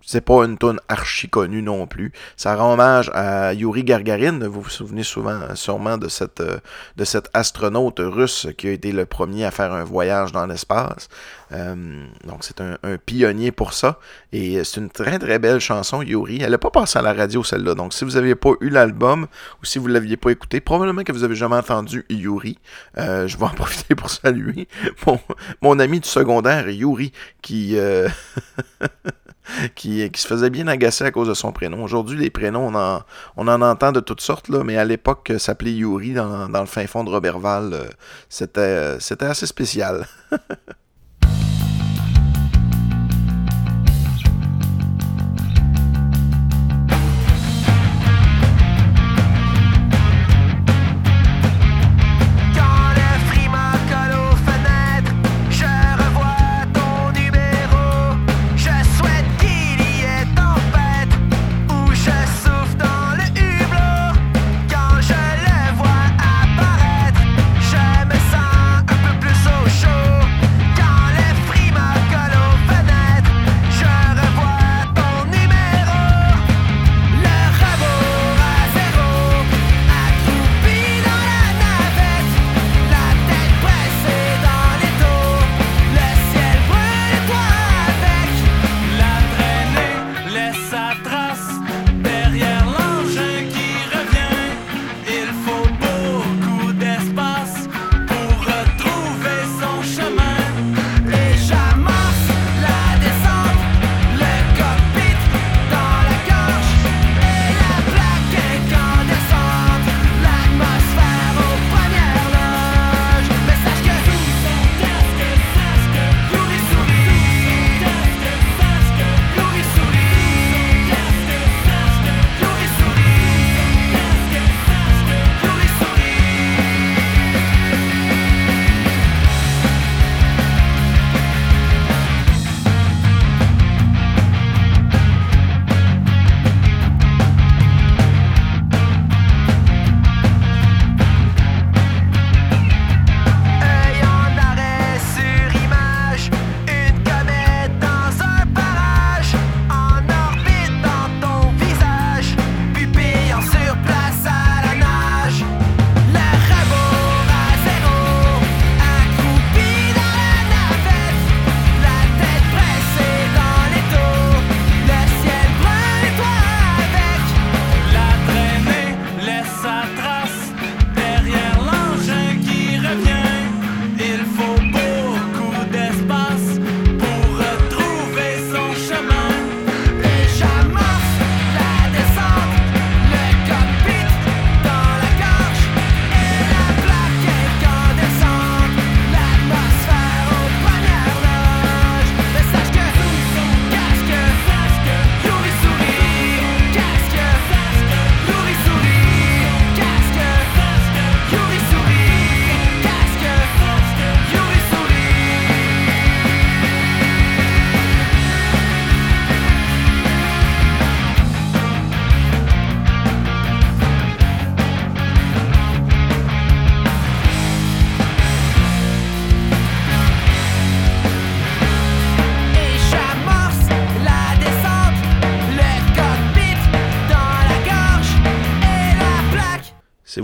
c'est 0.06 0.22
pas 0.22 0.44
une 0.44 0.58
tune 0.58 0.80
archi 0.90 1.30
connue 1.30 1.62
non 1.62 1.88
plus. 1.88 2.12
Ça 2.36 2.56
rend 2.56 2.74
hommage 2.74 3.10
à 3.14 3.54
Yuri 3.54 3.84
Gargarin. 3.84 4.40
Vous 4.48 4.62
vous 4.62 4.70
souvenez 4.70 5.04
souvent, 5.04 5.40
sûrement 5.56 5.98
de 5.98 6.08
euh, 6.42 6.58
de 6.98 7.06
cet 7.06 7.30
astronaute 7.34 8.00
russe 8.00 8.48
qui 8.58 8.68
a 8.68 8.72
été 8.72 8.92
le 8.92 9.06
premier 9.06 9.46
à 9.46 9.52
faire 9.52 9.72
un 9.72 9.84
voyage 9.84 10.32
dans 10.32 10.46
l'espace. 10.46 11.08
Euh, 11.54 12.06
donc 12.26 12.44
c'est 12.44 12.60
un, 12.62 12.78
pionnier 13.06 13.52
pour 13.52 13.74
ça. 13.74 14.00
Et 14.34 14.64
c'est 14.64 14.82
une 14.82 14.90
très 14.90 15.20
très 15.20 15.40
belle 15.40 15.60
chanson, 15.60 16.02
Yuri. 16.02 16.42
Elle 16.42 16.52
n'a 16.52 16.58
pas 16.58 16.72
passé 16.72 17.00
à 17.00 17.02
la 17.02 17.14
radio 17.14 17.44
celle-là. 17.44 17.74
Donc 17.74 17.94
si 17.94 18.04
vous 18.04 18.12
n'aviez 18.12 18.36
pas 18.36 18.52
eu 18.60 18.70
l'album 18.70 19.28
ou 19.62 19.66
si 19.66 19.80
vous 19.80 19.88
ne 19.88 19.94
l'aviez 19.94 20.18
pas 20.18 20.32
écouté, 20.32 20.60
probablement 20.60 21.04
que 21.04 21.14
vous 21.14 21.24
avez 21.24 21.36
jamais 21.36 21.56
entendu 21.56 22.06
Yuri. 22.10 22.60
Euh, 22.98 23.28
je 23.28 23.38
vais 23.38 23.46
en 23.46 23.50
profiter 23.56 23.96
pour 23.96 24.10
saluer 24.10 24.68
mon, 25.08 25.20
mon 25.62 25.80
ami 25.80 26.02
du 26.02 26.10
secondaire, 26.10 26.70
Yuri, 26.70 27.14
qui... 27.42 27.78
qui, 29.76 30.10
se 30.16 30.28
faisait 30.28 30.50
bien 30.50 30.68
agacer 30.68 31.04
à 31.04 31.12
cause 31.12 31.28
de 31.28 31.34
son 31.34 31.52
prénom. 31.52 31.84
Aujourd'hui, 31.84 32.18
les 32.20 32.30
prénoms, 32.30 32.68
on 32.68 32.76
en, 32.76 33.02
on 33.38 33.48
en 33.48 33.62
entend 33.62 33.92
de 33.92 34.00
toutes 34.00 34.22
sortes, 34.22 34.50
mais 34.50 34.78
à 34.78 34.86
l'époque, 34.86 35.32
euh, 35.32 35.40
s'appelait 35.40 35.74
Yuri 35.74 36.14
dans, 36.14 36.48
le 36.48 36.66
fin 36.66 36.86
fond 36.88 37.04
de 37.04 37.10
Robertval. 37.10 37.74
euh, 37.74 38.48
euh, 38.58 38.98
c'était 39.00 39.26
assez 39.26 39.46
spécial. 39.46 40.08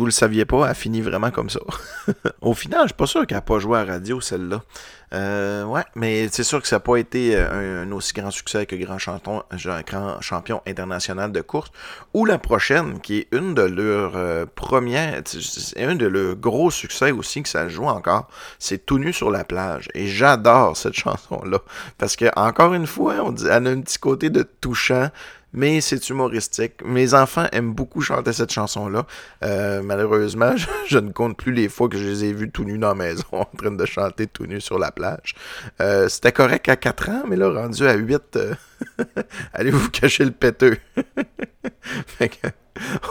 le 0.10 0.14
saviez 0.14 0.46
pas, 0.46 0.68
elle 0.68 0.76
finit 0.76 1.02
vraiment 1.02 1.32
comme 1.32 1.50
ça. 1.50 1.60
Au 2.42 2.54
final, 2.54 2.82
je 2.84 2.88
suis 2.88 2.94
pas 2.96 3.08
sûr 3.08 3.26
qu'elle 3.26 3.38
n'a 3.38 3.42
pas 3.42 3.60
joué 3.60 3.80
à 3.80 3.86
radio, 3.86 4.20
celle-là. 4.20 4.62
Euh, 5.12 5.64
ouais, 5.64 5.84
mais 5.96 6.28
c'est 6.32 6.44
sûr 6.44 6.62
que 6.62 6.68
ça 6.68 6.76
n'a 6.76 6.80
pas 6.82 6.98
été 6.98 7.36
euh, 7.36 7.84
un, 7.84 7.92
aussi 7.92 8.14
grand 8.14 8.30
succès 8.30 8.66
que 8.68 8.76
Grand, 8.76 9.00
Chanton, 9.00 9.42
grand 9.88 10.22
Champion 10.22 10.62
international 10.68 11.32
de 11.32 11.42
course. 11.42 11.72
Ou 12.14 12.26
la 12.26 12.38
prochaine, 12.38 13.00
qui 13.00 13.20
est 13.20 13.28
une 13.32 13.54
de 13.56 13.64
leurs 13.64 14.16
euh, 14.16 14.46
premières, 14.46 15.22
un 15.78 15.96
de 15.96 16.06
leurs 16.06 16.36
gros 16.36 16.70
succès 16.70 17.12
aussi 17.12 17.42
que 17.42 17.50
ça 17.50 17.68
joue 17.70 17.86
encore. 17.86 18.28
C'est 18.60 18.86
Tout 18.86 19.00
nu 19.00 19.14
sur 19.14 19.32
la 19.32 19.44
plage. 19.44 19.90
Et 19.94 20.08
j'adore 20.08 20.78
cette 20.78 20.94
chanson-là. 20.96 21.60
Parce 21.98 22.16
que, 22.16 22.26
encore 22.36 22.74
une 22.74 22.88
fois, 22.88 23.16
on 23.24 23.32
dit, 23.32 23.46
elle 23.50 23.68
a 23.68 23.72
un 23.72 23.82
petit 23.82 23.98
côté 23.98 24.30
de 24.30 24.44
touchant 24.44 25.10
mais 25.54 25.82
c'est 25.82 26.10
humoristique. 26.10 26.84
Mes 26.86 27.14
enfants 27.14 27.48
aiment 27.52 27.74
beaucoup 27.74 28.02
chanter 28.02 28.34
cette 28.34 28.52
chanson-là. 28.52 29.06
Euh, 29.44 29.82
malheureusement, 29.82 30.54
je, 30.88 30.98
ne 31.00 31.12
compte 31.12 31.38
plus 31.38 31.52
les 31.52 31.70
fois 31.70 31.90
que 31.90 31.98
je 31.98 32.08
les 32.08 32.26
ai 32.26 32.34
vus 32.34 32.52
tout 32.52 32.64
nus 32.64 32.78
dans 32.78 32.90
la 32.90 32.96
maison 32.96 33.26
en 33.32 33.46
train 33.46 33.72
de 33.72 33.86
chanter 33.86 34.28
tout 34.28 34.46
nus 34.46 34.62
sur 34.62 34.80
la 34.80 34.92
plage. 34.92 35.36
Euh, 35.82 36.08
C'était 36.10 36.32
correct 36.32 36.70
à 36.70 36.76
4 36.76 37.10
ans, 37.10 37.24
mais 37.28 37.36
là, 37.36 37.50
rendu 37.50 37.86
à 37.88 37.94
8, 37.94 38.36
euh, 38.36 38.54
allez 39.54 39.72
vous 39.72 39.90
cacher 39.90 40.26
le 40.26 40.32
péteux? 40.32 40.78
fait 42.06 42.30
que, 42.30 42.48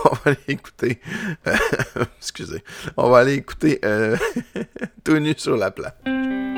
on 0.05 0.15
va 0.15 0.21
aller 0.27 0.39
écouter. 0.49 1.01
excusez. 2.19 2.63
On 2.97 3.11
va 3.11 3.19
aller 3.19 3.35
écouter 3.35 3.81
euh, 3.85 4.17
tout 5.05 5.19
nu 5.19 5.35
sur 5.37 5.57
la 5.57 5.71
plage. 5.71 6.58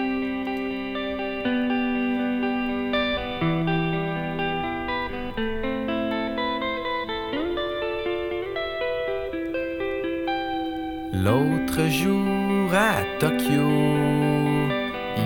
L'autre 11.22 11.86
jour 11.90 12.72
à 12.72 13.02
Tokyo, 13.18 13.68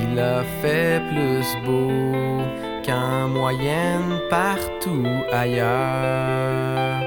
il 0.02 0.18
a 0.18 0.42
fait 0.60 1.00
plus 1.08 1.46
beau 1.64 2.42
qu'en 2.84 3.28
moyenne 3.28 4.18
partout 4.28 5.06
ailleurs. 5.30 7.00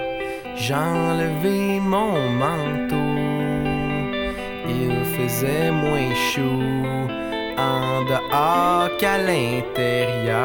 J'ai 0.56 0.74
enlevé 0.74 1.82
mon 1.82 2.30
manteau, 2.30 2.96
il 4.70 5.04
faisait 5.18 5.70
moins 5.70 6.14
chaud 6.32 7.10
en 7.58 8.04
dehors 8.06 8.90
qu'à 9.00 9.18
l'intérieur. 9.18 10.38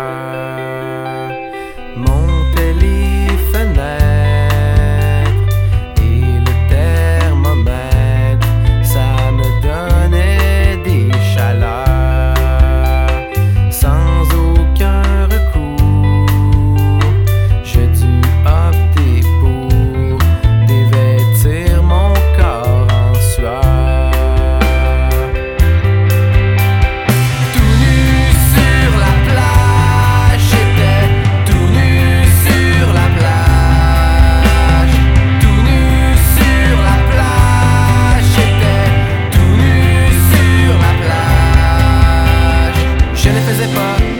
Je 43.62 44.11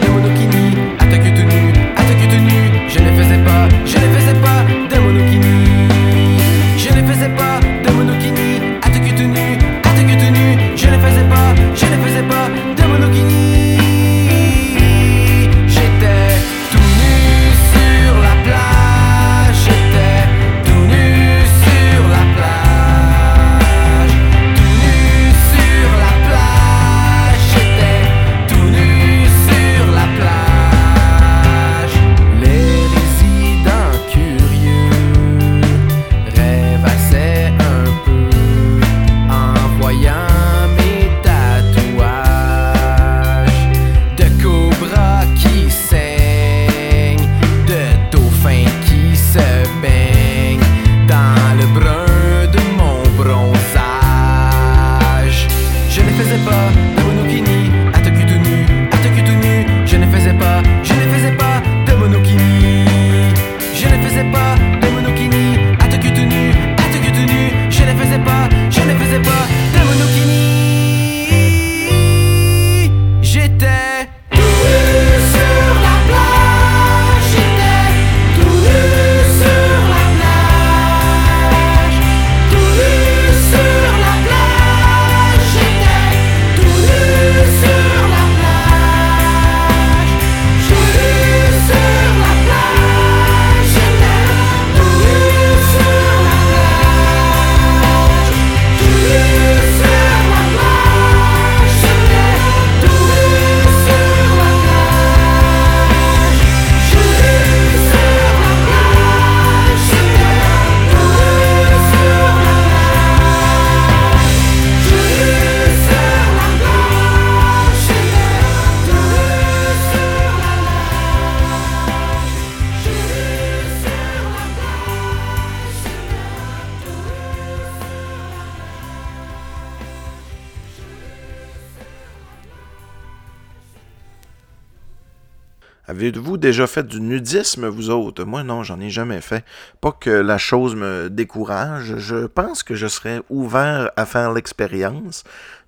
Avez-vous 135.92 136.38
déjà 136.38 136.66
fait 136.66 136.86
du 136.86 137.02
nudisme, 137.02 137.66
vous 137.66 137.90
autres? 137.90 138.24
Moi, 138.24 138.42
non, 138.44 138.62
j'en 138.62 138.80
ai 138.80 138.88
jamais 138.88 139.20
fait. 139.20 139.44
Pas 139.82 139.92
que 139.92 140.08
la 140.08 140.38
chose 140.38 140.74
me 140.74 141.10
décourage. 141.10 141.98
Je 141.98 142.24
pense 142.24 142.62
que 142.62 142.74
je 142.74 142.86
serais 142.86 143.20
ouvert 143.28 143.90
à 143.94 144.06
faire 144.06 144.32
l'expérience. 144.32 145.22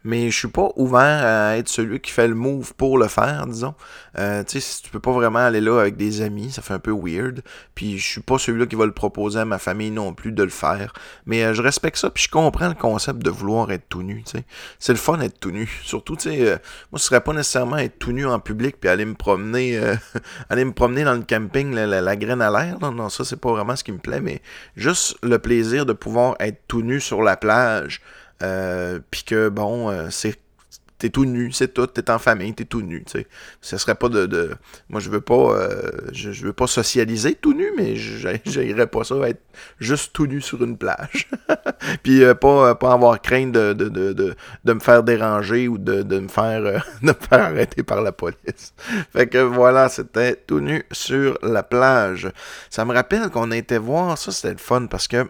Mais 0.05 0.31
je 0.31 0.39
suis 0.39 0.49
pas 0.49 0.69
ouvert 0.77 1.01
à 1.25 1.57
être 1.57 1.69
celui 1.69 1.99
qui 2.01 2.11
fait 2.13 2.29
le 2.29 2.35
move 2.35 2.75
pour 2.75 2.99
le 2.99 3.09
faire, 3.09 3.47
disons. 3.47 3.75
Euh, 4.19 4.45
tu 4.45 4.61
sais, 4.61 4.83
tu 4.83 4.91
peux 4.91 5.01
pas 5.01 5.13
vraiment 5.13 5.39
aller 5.41 5.61
là 5.63 5.81
avec 5.81 5.97
des 5.97 6.21
amis, 6.21 6.51
ça 6.53 6.63
fait 6.63 6.75
un 6.75 6.79
peu 6.79 6.93
weird. 6.93 7.43
Puis 7.75 7.99
je 7.99 8.07
suis 8.07 8.21
pas 8.21 8.39
celui-là 8.39 8.67
qui 8.67 8.77
va 8.77 8.85
le 8.87 8.93
proposer 8.93 9.41
à 9.41 9.45
ma 9.45 9.59
famille 9.59 9.91
non 9.91 10.13
plus 10.13 10.33
de 10.33 10.43
le 10.43 10.51
faire. 10.51 10.93
Mais 11.27 11.43
euh, 11.45 11.55
je 11.55 11.63
respecte 11.63 11.97
ça, 11.97 12.11
puis 12.11 12.25
je 12.25 12.29
comprends 12.31 12.69
le 12.69 12.75
concept 12.75 13.23
de 13.25 13.31
vouloir 13.31 13.73
être 13.73 13.89
tout 13.89 14.03
nu, 14.03 14.23
tu 14.25 14.33
sais. 14.39 14.45
C'est 14.79 14.93
le 14.93 14.99
fun 14.99 15.17
d'être 15.17 15.41
tout 15.41 15.51
nu. 15.51 15.69
Surtout, 15.83 16.17
tu 16.17 16.31
sais, 16.31 16.49
euh, 16.53 16.57
moi, 16.93 16.99
ce 16.99 17.07
serait 17.07 17.23
pas 17.23 17.33
nécessairement 17.33 17.79
être 17.79 17.99
tout 17.99 18.13
nu 18.13 18.27
en 18.27 18.39
public 18.41 18.77
puis 18.79 18.91
aller 18.91 19.05
me 19.07 19.15
promener, 19.15 19.79
euh, 19.79 19.97
aller 20.51 20.65
me 20.65 20.73
promener 20.73 21.05
dans 21.05 21.15
le 21.15 21.23
camping, 21.23 21.75
la, 21.75 21.87
la- 21.87 22.17
graine 22.17 22.43
à 22.43 22.51
l'air. 22.51 22.77
là. 22.81 22.91
Non, 22.91 23.09
ça, 23.09 23.25
c'est 23.25 23.41
pas 23.41 23.51
vraiment 23.51 23.75
ce 23.75 23.83
qui 23.85 23.93
me 23.93 23.99
plaît, 23.99 24.21
mais 24.21 24.43
juste 24.77 25.17
le 25.23 25.39
plaisir 25.39 25.87
de 25.87 25.93
pouvoir 25.93 26.37
être 26.41 26.61
tout 26.69 26.83
nu 26.83 27.01
sur 27.01 27.23
la 27.23 27.37
plage, 27.37 28.01
euh, 28.43 29.01
puis 29.11 29.25
que, 29.25 29.49
bon, 29.49 29.91
euh, 29.91 30.09
c'est 30.11 30.39
t'es 30.99 31.11
tout 31.11 31.25
nu, 31.25 31.53
c'est 31.53 31.75
tout, 31.75 31.87
t'es 31.87 32.09
en 32.11 32.19
famille, 32.19 32.55
t'es 32.55 32.65
tout 32.65 32.81
nu, 32.81 33.05
tu 33.05 33.19
sais. 33.19 33.27
Ce 33.61 33.77
serait 33.77 33.95
pas 33.95 34.09
de, 34.09 34.55
moi 34.89 35.01
je 35.01 35.11
veux 35.11 35.21
pas, 35.21 35.35
euh, 35.35 35.91
je, 36.13 36.31
je 36.33 36.47
veux 36.47 36.53
pas 36.53 36.67
socialiser 36.67 37.35
tout 37.35 37.53
nu, 37.53 37.73
mais 37.77 37.97
j'ai- 37.97 38.41
j'aimerais 38.47 38.87
pas 38.87 39.05
ça 39.05 39.17
être 39.29 39.43
juste 39.81 40.13
tout 40.13 40.27
nu 40.27 40.41
sur 40.41 40.63
une 40.63 40.79
plage, 40.79 41.29
puis 42.03 42.23
pas, 42.41 42.71
avoir 42.71 43.21
crainte 43.21 43.53
de, 43.53 44.35
me 44.65 44.81
faire 44.81 45.03
déranger 45.03 45.69
ou 45.69 45.79
de, 45.79 46.03
de 46.03 46.21
me 46.21 46.29
faire, 46.29 46.63
de 47.03 47.07
me 47.09 47.13
faire 47.13 47.43
arrêter 47.43 47.83
par 47.83 48.01
la 48.01 48.13
police. 48.13 48.73
Fait 49.13 49.27
que 49.27 49.39
voilà, 49.39 49.89
c'était 49.89 50.37
tout 50.37 50.61
nu 50.61 50.85
sur 50.93 51.39
la 51.43 51.63
plage. 51.63 52.31
Ça 52.71 52.85
me 52.85 52.95
rappelle 52.95 53.29
qu'on 53.31 53.51
a 53.51 53.57
été 53.57 53.79
voir, 53.79 54.17
ça 54.17 54.33
c'était 54.33 54.53
le 54.53 54.59
fun 54.59 54.87
parce 54.87 55.09
que 55.09 55.27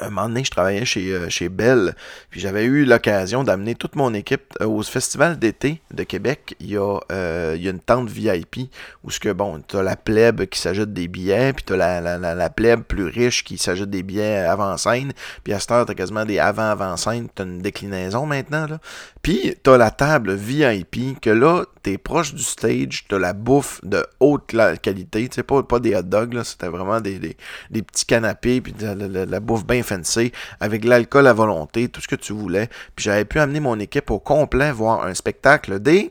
un 0.00 0.10
moment 0.10 0.28
donné, 0.28 0.44
je 0.44 0.50
travaillais 0.50 0.84
chez, 0.84 1.12
euh, 1.12 1.28
chez 1.28 1.48
Bell, 1.48 1.94
puis 2.30 2.40
j'avais 2.40 2.64
eu 2.64 2.84
l'occasion 2.84 3.44
d'amener 3.44 3.74
toute 3.74 3.96
mon 3.96 4.14
équipe 4.14 4.54
euh, 4.60 4.66
au 4.66 4.82
festival 4.82 5.38
d'été 5.38 5.82
de 5.92 6.02
Québec. 6.02 6.54
Il 6.60 6.70
y 6.70 6.76
a, 6.76 6.98
euh, 7.10 7.54
il 7.56 7.62
y 7.62 7.68
a 7.68 7.70
une 7.70 7.80
tente 7.80 8.08
VIP 8.08 8.70
où 9.04 9.10
ce 9.10 9.20
que 9.20 9.32
bon, 9.32 9.60
t'as 9.66 9.82
la 9.82 9.96
plèbe 9.96 10.46
qui 10.46 10.58
s'ajoute 10.58 10.92
des 10.92 11.08
billets, 11.08 11.52
puis 11.52 11.64
t'as 11.64 11.76
la, 11.76 12.00
la, 12.00 12.18
la, 12.18 12.34
la 12.34 12.50
plèbe 12.50 12.82
plus 12.82 13.04
riche 13.04 13.44
qui 13.44 13.58
s'ajoute 13.58 13.90
des 13.90 14.02
billets 14.02 14.38
avant-scène, 14.38 15.12
puis 15.44 15.52
à 15.52 15.60
cette 15.60 15.70
heure, 15.70 15.86
t'as 15.86 15.94
quasiment 15.94 16.24
des 16.24 16.38
avant-avant-scène, 16.38 17.28
t'as 17.34 17.44
une 17.44 17.58
déclinaison 17.58 18.26
maintenant, 18.26 18.66
là. 18.66 18.78
Puis 19.22 19.54
t'as 19.62 19.76
la 19.76 19.90
table 19.90 20.34
VIP, 20.34 21.20
que 21.20 21.30
là, 21.30 21.64
t'es 21.82 21.98
proche 21.98 22.34
du 22.34 22.42
stage, 22.42 23.04
t'as 23.08 23.18
la 23.18 23.32
bouffe 23.32 23.80
de 23.84 24.06
haute 24.20 24.54
qualité, 24.82 25.28
tu 25.28 25.34
sais, 25.36 25.42
pas, 25.42 25.62
pas 25.62 25.80
des 25.80 25.94
hot 25.96 26.02
dogs, 26.02 26.32
là, 26.34 26.44
c'était 26.44 26.68
vraiment 26.68 27.00
des, 27.00 27.18
des, 27.18 27.82
petits 27.82 28.06
canapés, 28.06 28.60
puis 28.60 28.72
de 28.72 28.84
la, 28.86 28.94
la- 28.94 29.26
la 29.26 29.40
bouffe 29.40 29.66
bien 29.66 29.82
fancy, 29.82 30.32
avec 30.60 30.84
l'alcool 30.84 31.26
à 31.26 31.32
volonté, 31.32 31.88
tout 31.88 32.00
ce 32.00 32.08
que 32.08 32.16
tu 32.16 32.32
voulais. 32.32 32.68
Puis 32.96 33.04
j'avais 33.04 33.24
pu 33.24 33.38
amener 33.40 33.60
mon 33.60 33.78
équipe 33.80 34.10
au 34.10 34.18
complet 34.18 34.70
voir 34.72 35.04
un 35.04 35.14
spectacle 35.14 35.80
des... 35.80 36.10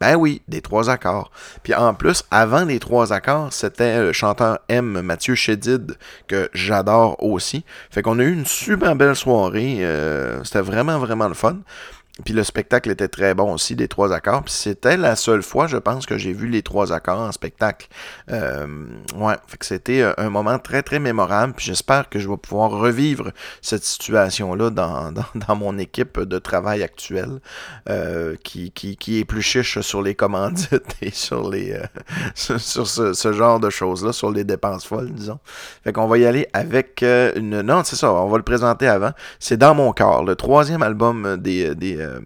Ben 0.00 0.14
oui, 0.14 0.42
des 0.46 0.60
trois 0.60 0.90
accords. 0.90 1.32
Puis 1.64 1.74
en 1.74 1.92
plus, 1.92 2.22
avant 2.30 2.64
les 2.64 2.78
trois 2.78 3.12
accords, 3.12 3.52
c'était 3.52 4.00
le 4.00 4.12
chanteur 4.12 4.60
M, 4.68 5.00
Mathieu 5.00 5.34
Chédid, 5.34 5.96
que 6.28 6.48
j'adore 6.54 7.20
aussi. 7.20 7.64
Fait 7.90 8.00
qu'on 8.00 8.20
a 8.20 8.22
eu 8.22 8.32
une 8.32 8.46
super 8.46 8.94
belle 8.94 9.16
soirée. 9.16 9.78
euh, 9.80 10.44
c'était 10.44 10.60
vraiment, 10.60 11.00
vraiment 11.00 11.26
le 11.26 11.34
fun. 11.34 11.56
Puis 12.24 12.34
le 12.34 12.42
spectacle 12.42 12.90
était 12.90 13.08
très 13.08 13.34
bon 13.34 13.52
aussi, 13.52 13.76
des 13.76 13.86
trois 13.86 14.12
accords. 14.12 14.42
Puis 14.42 14.52
c'était 14.52 14.96
la 14.96 15.14
seule 15.14 15.42
fois, 15.42 15.68
je 15.68 15.76
pense, 15.76 16.04
que 16.04 16.18
j'ai 16.18 16.32
vu 16.32 16.48
les 16.48 16.62
trois 16.62 16.92
accords 16.92 17.20
en 17.20 17.30
spectacle. 17.30 17.86
Euh, 18.30 18.66
ouais, 19.16 19.34
fait 19.46 19.56
que 19.56 19.64
c'était 19.64 20.02
euh, 20.02 20.12
un 20.18 20.28
moment 20.28 20.58
très, 20.58 20.82
très 20.82 20.98
mémorable. 20.98 21.52
Puis 21.56 21.66
j'espère 21.66 22.08
que 22.08 22.18
je 22.18 22.28
vais 22.28 22.36
pouvoir 22.36 22.72
revivre 22.72 23.30
cette 23.62 23.84
situation-là 23.84 24.70
dans, 24.70 25.12
dans, 25.12 25.24
dans 25.34 25.56
mon 25.56 25.78
équipe 25.78 26.20
de 26.20 26.38
travail 26.38 26.82
actuelle, 26.82 27.38
euh, 27.88 28.34
qui, 28.42 28.72
qui, 28.72 28.96
qui 28.96 29.20
est 29.20 29.24
plus 29.24 29.42
chiche 29.42 29.80
sur 29.80 30.02
les 30.02 30.16
commandites 30.16 30.96
et 31.02 31.12
sur 31.12 31.48
les 31.48 31.72
euh, 31.72 31.86
sur, 32.34 32.86
ce, 32.88 33.32
genre 33.32 33.60
de 33.60 33.70
choses-là, 33.70 34.12
sur 34.12 34.32
les 34.32 34.42
dépenses 34.42 34.84
folles, 34.84 35.12
disons. 35.12 35.38
Fait 35.84 35.92
qu'on 35.92 36.08
va 36.08 36.18
y 36.18 36.26
aller 36.26 36.48
avec 36.52 37.02
une... 37.02 37.60
Non, 37.60 37.82
c'est 37.84 37.96
ça, 37.96 38.12
on 38.12 38.28
va 38.28 38.38
le 38.38 38.42
présenter 38.42 38.88
avant. 38.88 39.12
C'est 39.38 39.56
Dans 39.56 39.74
mon 39.74 39.92
corps, 39.92 40.24
le 40.24 40.34
troisième 40.34 40.82
album 40.82 41.36
des... 41.36 41.74
des 41.76 42.07
euh, 42.08 42.20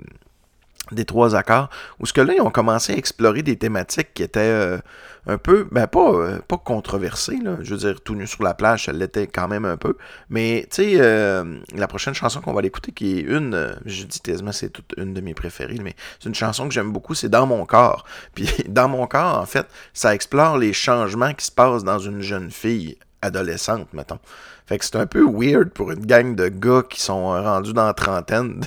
des 0.90 1.05
trois 1.05 1.37
accords, 1.37 1.71
où 2.01 2.07
ce 2.07 2.12
que 2.12 2.21
là, 2.21 2.35
ils 2.35 2.40
ont 2.40 2.51
commencé 2.51 2.92
à 2.92 2.97
explorer 2.97 3.42
des 3.42 3.57
thématiques 3.57 4.12
qui 4.12 4.23
étaient 4.23 4.40
euh, 4.40 4.79
un 5.27 5.38
peu, 5.38 5.66
ben 5.71 5.87
pas, 5.87 6.11
euh, 6.11 6.38
pas 6.40 6.59
controversées, 6.59 7.38
là. 7.42 7.57
je 7.62 7.75
veux 7.75 7.81
dire, 7.81 8.01
tout 8.03 8.14
nu 8.14 8.27
sur 8.27 8.42
la 8.42 8.53
plage, 8.53 8.87
ça 8.87 8.92
l'était 8.92 9.27
quand 9.27 9.49
même 9.49 9.64
un 9.64 9.77
peu, 9.77 9.97
mais 10.29 10.66
tu 10.71 10.83
sais, 10.83 11.45
la 11.75 11.87
prochaine 11.87 12.14
chanson 12.14 12.40
qu'on 12.40 12.53
va 12.53 12.61
l'écouter, 12.61 12.92
qui 12.92 13.18
est 13.18 13.23
une, 13.23 13.75
je 13.87 14.05
dis 14.05 14.21
quasiment 14.21 14.53
c'est 14.53 14.71
toute 14.71 14.92
une 14.99 15.14
de 15.14 15.21
mes 15.23 15.35
préférées, 15.35 15.79
mais 15.83 15.95
c'est 16.21 16.29
une 16.29 16.35
chanson 16.35 16.68
que 16.68 16.75
j'aime 16.75 16.92
beaucoup, 16.92 17.14
c'est 17.14 17.31
Dans 17.31 17.47
mon 17.47 17.64
corps, 17.64 18.05
puis 18.35 18.49
Dans 18.68 18.88
mon 18.88 19.07
corps, 19.07 19.38
en 19.38 19.47
fait, 19.47 19.66
ça 19.95 20.14
explore 20.14 20.59
les 20.59 20.73
changements 20.73 21.33
qui 21.33 21.47
se 21.47 21.53
passent 21.53 21.85
dans 21.85 22.01
une 22.01 22.21
jeune 22.21 22.51
fille 22.51 22.99
adolescente, 23.23 23.88
mettons. 23.95 24.18
Fait 24.66 24.79
que 24.79 24.85
c'est 24.85 24.96
un 24.96 25.07
peu 25.07 25.25
weird 25.25 25.70
pour 25.70 25.90
une 25.90 26.07
gang 26.07 26.35
de 26.35 26.48
gars 26.48 26.83
qui 26.88 27.01
sont 27.01 27.33
euh, 27.33 27.42
rendus 27.42 27.72
dans 27.72 27.85
la 27.85 27.94
trentaine 27.94 28.62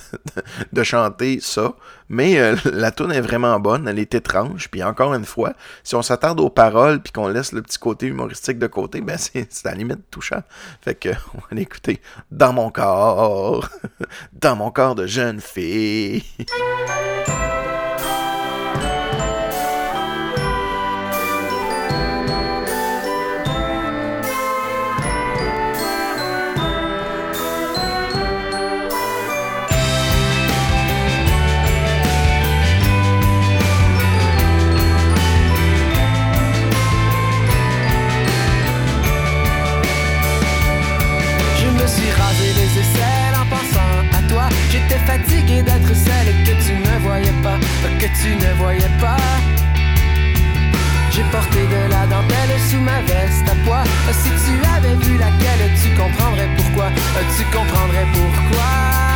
de, 0.73 0.83
chanter 0.83 1.39
ça. 1.39 1.73
Mais 2.09 2.37
euh, 2.39 2.55
la 2.65 2.91
tune 2.91 3.11
est 3.11 3.21
vraiment 3.21 3.59
bonne, 3.59 3.87
elle 3.87 3.99
est 3.99 4.13
étrange. 4.13 4.69
Puis 4.69 4.83
encore 4.83 5.13
une 5.13 5.25
fois, 5.25 5.53
si 5.83 5.95
on 5.95 6.01
s'attarde 6.01 6.39
aux 6.39 6.49
paroles 6.49 7.01
puis 7.01 7.11
qu'on 7.11 7.27
laisse 7.27 7.51
le 7.51 7.61
petit 7.61 7.79
côté 7.79 8.07
humoristique 8.07 8.59
de 8.59 8.67
côté, 8.67 9.01
ben 9.01 9.17
c'est 9.17 9.47
c'est 9.49 9.67
à 9.67 9.71
la 9.71 9.77
limite 9.77 10.09
touchant. 10.11 10.43
Fait 10.81 10.95
que 10.95 11.09
on 11.33 11.37
va 11.37 11.47
l'écouter. 11.51 12.01
Dans 12.31 12.53
mon 12.53 12.69
corps, 12.69 13.69
dans 14.33 14.55
mon 14.55 14.71
corps 14.71 14.95
de 14.95 15.07
jeune 15.07 15.39
fille. 15.39 16.23
Voyais 48.55 48.91
pas. 48.99 49.17
J'ai 51.11 51.23
porté 51.31 51.61
de 51.67 51.89
la 51.89 52.05
dentelle 52.07 52.59
sous 52.69 52.79
ma 52.79 53.01
veste 53.01 53.47
à 53.47 53.55
poids. 53.65 53.83
Si 54.11 54.29
tu 54.29 54.65
avais 54.75 54.95
vu 54.95 55.17
laquelle, 55.17 55.71
tu 55.81 55.89
comprendrais 55.95 56.49
pourquoi. 56.57 56.87
Tu 57.37 57.43
comprendrais 57.45 58.05
pourquoi. 58.13 59.14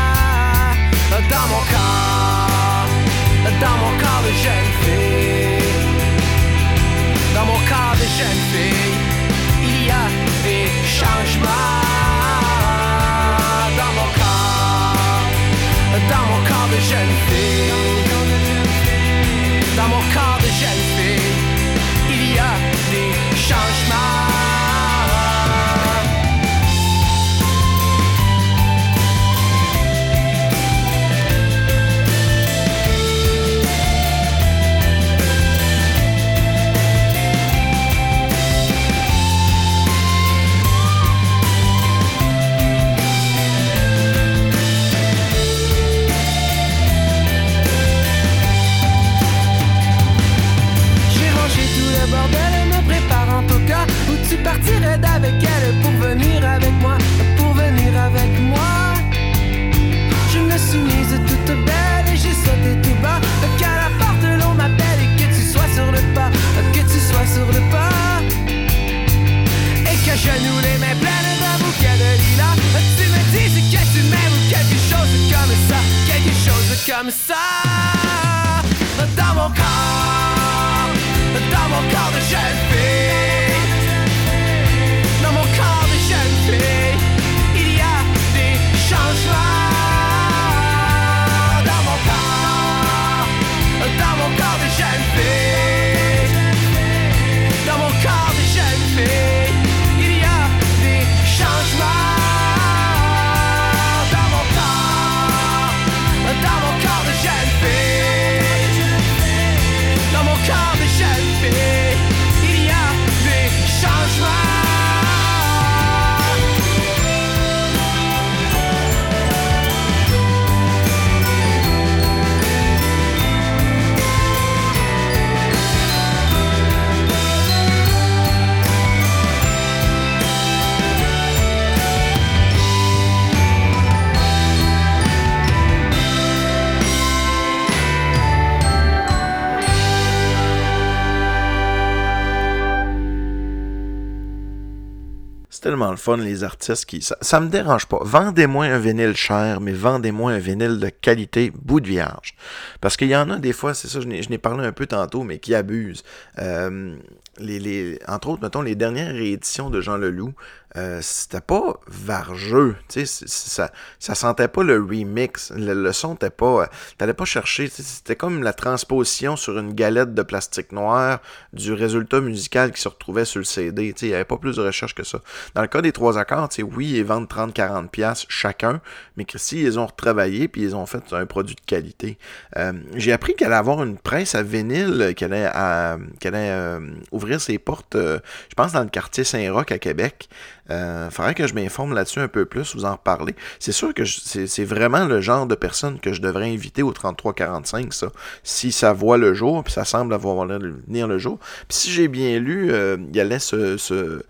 Le 145.92 145.98
fun, 145.98 146.18
les 146.18 146.44
artistes 146.44 146.86
qui. 146.86 147.02
Ça, 147.02 147.40
me 147.40 147.50
dérange 147.50 147.86
pas. 147.86 148.00
Vendez-moi 148.02 148.66
un 148.66 148.80
vinyle 148.80 149.16
cher, 149.16 149.62
mais 149.62 149.74
vendez-moi 149.74 150.32
un 150.32 150.40
vinyle 150.40 150.80
de 150.80 150.90
qualité 150.90 151.52
bout 151.62 151.80
de 151.80 151.88
vierge. 151.88 152.36
Parce 152.82 152.98
qu'il 152.98 153.10
y 153.10 153.16
en 153.16 153.30
a 153.30 153.38
des 153.38 153.54
fois, 153.54 153.74
c'est 153.74 153.88
ça, 153.88 154.02
je 154.02 154.08
n'ai 154.08 154.22
je 154.24 154.30
n'ai 154.30 154.38
parlé 154.38 154.66
un 154.66 154.72
peu 154.72 154.86
tantôt, 154.86 155.24
mais 155.24 155.40
qui 155.40 155.56
abusent. 155.56 156.04
Euh, 156.40 156.96
les, 157.40 157.60
les, 157.60 158.00
entre 158.08 158.30
autres, 158.30 158.44
mettons, 158.44 158.62
les 158.62 158.76
dernières 158.76 159.14
rééditions 159.14 159.70
de 159.70 159.82
Jean 159.82 159.98
Leloup, 159.98 160.34
euh, 160.78 161.00
c'était 161.02 161.42
pas 161.42 161.80
vargeux. 161.88 162.76
Ça, 162.90 163.72
ça 164.00 164.16
sentait 164.16 164.48
pas 164.48 164.64
le 164.64 164.76
remix. 164.78 165.52
Le, 165.56 165.74
le 165.74 165.94
son 165.94 166.16
t'es 166.16 166.30
pas. 166.30 166.64
euh, 166.64 166.66
T'allais 166.98 167.14
pas 167.14 167.26
chercher. 167.26 167.68
C'était 167.70 168.16
comme 168.16 168.44
la 168.44 168.54
transposition 168.54 169.36
sur 169.36 169.58
une 169.58 169.74
galette 169.74 170.14
de 170.14 170.22
plastique 170.22 170.72
noir 170.72 171.20
du 171.54 171.74
résultat 171.74 172.22
musical 172.22 172.72
qui 172.72 172.82
se 172.82 172.88
retrouvait 172.88 173.26
sur 173.26 173.40
le 173.40 173.46
CD. 173.46 173.94
Il 174.02 174.08
n'y 174.08 174.14
avait 174.14 174.26
pas 174.26 174.38
plus 174.38 174.58
de 174.58 174.62
recherche 174.62 174.94
que 174.96 175.04
ça. 175.04 175.20
Dans 175.56 175.62
le 175.62 175.68
cas 175.68 175.82
des 175.82 175.92
trois 175.92 176.18
accords, 176.18 176.50
oui, 176.76 176.94
ils 176.98 177.04
vendent 177.04 177.28
30-40$ 177.28 177.88
piastres 177.90 178.26
chacun, 178.30 178.82
mais 179.18 179.26
Christy, 179.26 179.62
ils 179.62 179.80
ont 179.80 179.86
retravaillé 179.88 180.48
puis 180.48 180.62
ils 180.62 180.76
ont 180.76 180.86
fait 180.86 181.14
un 181.14 181.26
produit 181.26 181.56
de 181.56 181.62
qualité. 181.66 182.18
Euh, 182.58 182.74
J'ai 182.96 183.12
appris 183.12 183.34
qu'elle 183.36 183.48
allait 183.48 183.56
avoir 183.58 183.84
une 183.84 183.98
presse 183.98 184.36
à 184.36 184.44
vinyle, 184.44 185.14
qu'elle 185.16 185.34
allait, 185.34 186.00
qu'elle 186.20 186.36
allait 186.36 186.52
euh, 186.52 186.80
ouvrir 187.12 187.42
ses 187.42 187.58
portes, 187.60 187.96
euh, 187.96 188.20
je 188.50 188.56
pense, 188.56 188.74
dans 188.74 188.84
le 188.84 188.90
quartier 188.90 189.24
Saint-Roch 189.24 189.72
à 189.72 189.80
Québec. 189.80 190.30
Euh, 190.72 191.10
faudrait 191.10 191.36
que 191.36 191.48
je 191.48 191.54
m'informe 191.54 191.94
là-dessus 191.94 192.20
un 192.20 192.28
peu 192.28 192.46
plus, 192.46 192.76
vous 192.76 192.86
en 192.86 192.94
reparler. 192.94 193.36
C'est 193.60 193.72
sûr 193.72 193.94
que 193.94 194.06
c'est 194.06 194.66
vraiment 194.66 195.06
le 195.06 195.22
genre 195.22 195.48
de 195.48 195.56
personne 195.56 196.00
que 196.00 196.14
je 196.14 196.22
devrais 196.22 196.52
inviter 196.52 196.84
au 196.84 196.92
3345, 196.92 197.94
ça. 197.94 198.08
Si 198.44 198.72
ça 198.72 198.94
voit 198.94 199.18
le 199.18 199.34
jour, 199.34 199.64
puis 199.64 199.74
ça 199.74 199.86
semble 199.86 200.14
avoir 200.14 200.46
venir 200.46 201.08
le 201.08 201.18
jour. 201.18 201.40
Puis 201.68 201.78
si 201.78 201.92
j'ai 201.92 202.08
bien 202.08 202.40
lu, 202.40 202.72
euh, 202.72 202.98
il 203.12 203.20
allait 203.20 203.40
se, 203.40 203.78
se, 203.78 204.24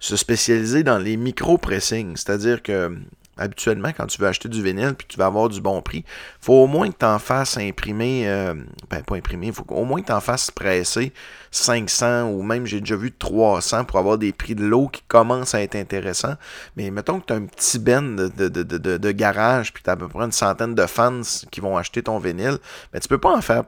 se 0.00 0.16
spécialiser 0.16 0.82
dans 0.82 0.98
les 0.98 1.16
micro-pressings. 1.16 2.16
C'est-à-dire 2.16 2.62
que 2.62 2.96
habituellement, 3.36 3.90
quand 3.96 4.06
tu 4.06 4.20
veux 4.20 4.28
acheter 4.28 4.48
du 4.48 4.62
vinyle 4.62 4.94
puis 4.94 5.06
tu 5.08 5.18
vas 5.18 5.26
avoir 5.26 5.48
du 5.48 5.60
bon 5.60 5.82
prix, 5.82 6.04
faut 6.40 6.54
au 6.54 6.66
moins 6.66 6.90
que 6.90 6.96
tu 6.98 7.04
en 7.04 7.18
fasses 7.18 7.56
imprimer, 7.58 8.28
euh, 8.28 8.54
ben 8.90 9.02
pas 9.02 9.16
imprimer, 9.16 9.52
faut 9.52 9.64
au 9.68 9.84
moins 9.84 10.00
que 10.00 10.06
tu 10.06 10.12
en 10.12 10.20
fasses 10.20 10.50
presser 10.50 11.12
500 11.50 12.30
ou 12.30 12.42
même 12.42 12.66
j'ai 12.66 12.80
déjà 12.80 12.96
vu 12.96 13.12
300 13.12 13.84
pour 13.84 13.98
avoir 13.98 14.18
des 14.18 14.32
prix 14.32 14.54
de 14.54 14.64
l'eau 14.64 14.88
qui 14.88 15.02
commencent 15.06 15.54
à 15.54 15.62
être 15.62 15.76
intéressants. 15.76 16.34
Mais 16.76 16.90
mettons 16.90 17.20
que 17.20 17.26
tu 17.26 17.32
as 17.32 17.36
un 17.36 17.46
petit 17.46 17.78
ben 17.78 18.16
de, 18.16 18.28
de, 18.28 18.48
de, 18.48 18.96
de, 18.96 19.10
garage 19.12 19.72
puis 19.72 19.82
tu 19.82 19.90
as 19.90 19.94
à 19.94 19.96
peu 19.96 20.08
près 20.08 20.24
une 20.24 20.32
centaine 20.32 20.74
de 20.74 20.86
fans 20.86 21.22
qui 21.50 21.60
vont 21.60 21.76
acheter 21.76 22.02
ton 22.02 22.18
vinyle, 22.18 22.58
ben 22.92 23.00
tu 23.00 23.08
peux 23.08 23.18
pas 23.18 23.36
en 23.36 23.40
faire 23.40 23.64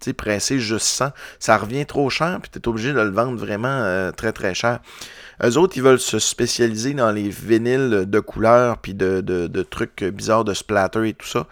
sais, 0.00 0.12
presser 0.12 0.58
juste 0.58 0.86
100. 0.86 1.10
Ça 1.38 1.56
revient 1.56 1.86
trop 1.86 2.10
cher 2.10 2.38
puis 2.40 2.50
tu 2.50 2.58
es 2.58 2.68
obligé 2.68 2.92
de 2.92 3.00
le 3.00 3.10
vendre 3.10 3.38
vraiment 3.38 3.68
euh, 3.68 4.12
très 4.12 4.32
très 4.32 4.54
cher. 4.54 4.80
Eux 5.44 5.56
autres, 5.56 5.76
ils 5.76 5.82
veulent 5.82 6.00
se 6.00 6.18
spécialiser 6.18 6.94
dans 6.94 7.12
les 7.12 7.28
vinyles 7.28 8.04
de 8.08 8.20
couleurs 8.20 8.78
puis 8.78 8.94
de, 8.94 9.20
de, 9.20 9.46
de 9.46 9.62
trucs 9.62 10.02
bizarres 10.04 10.44
de 10.44 10.54
splatter 10.54 11.08
et 11.08 11.14
tout 11.14 11.26
ça. 11.26 11.46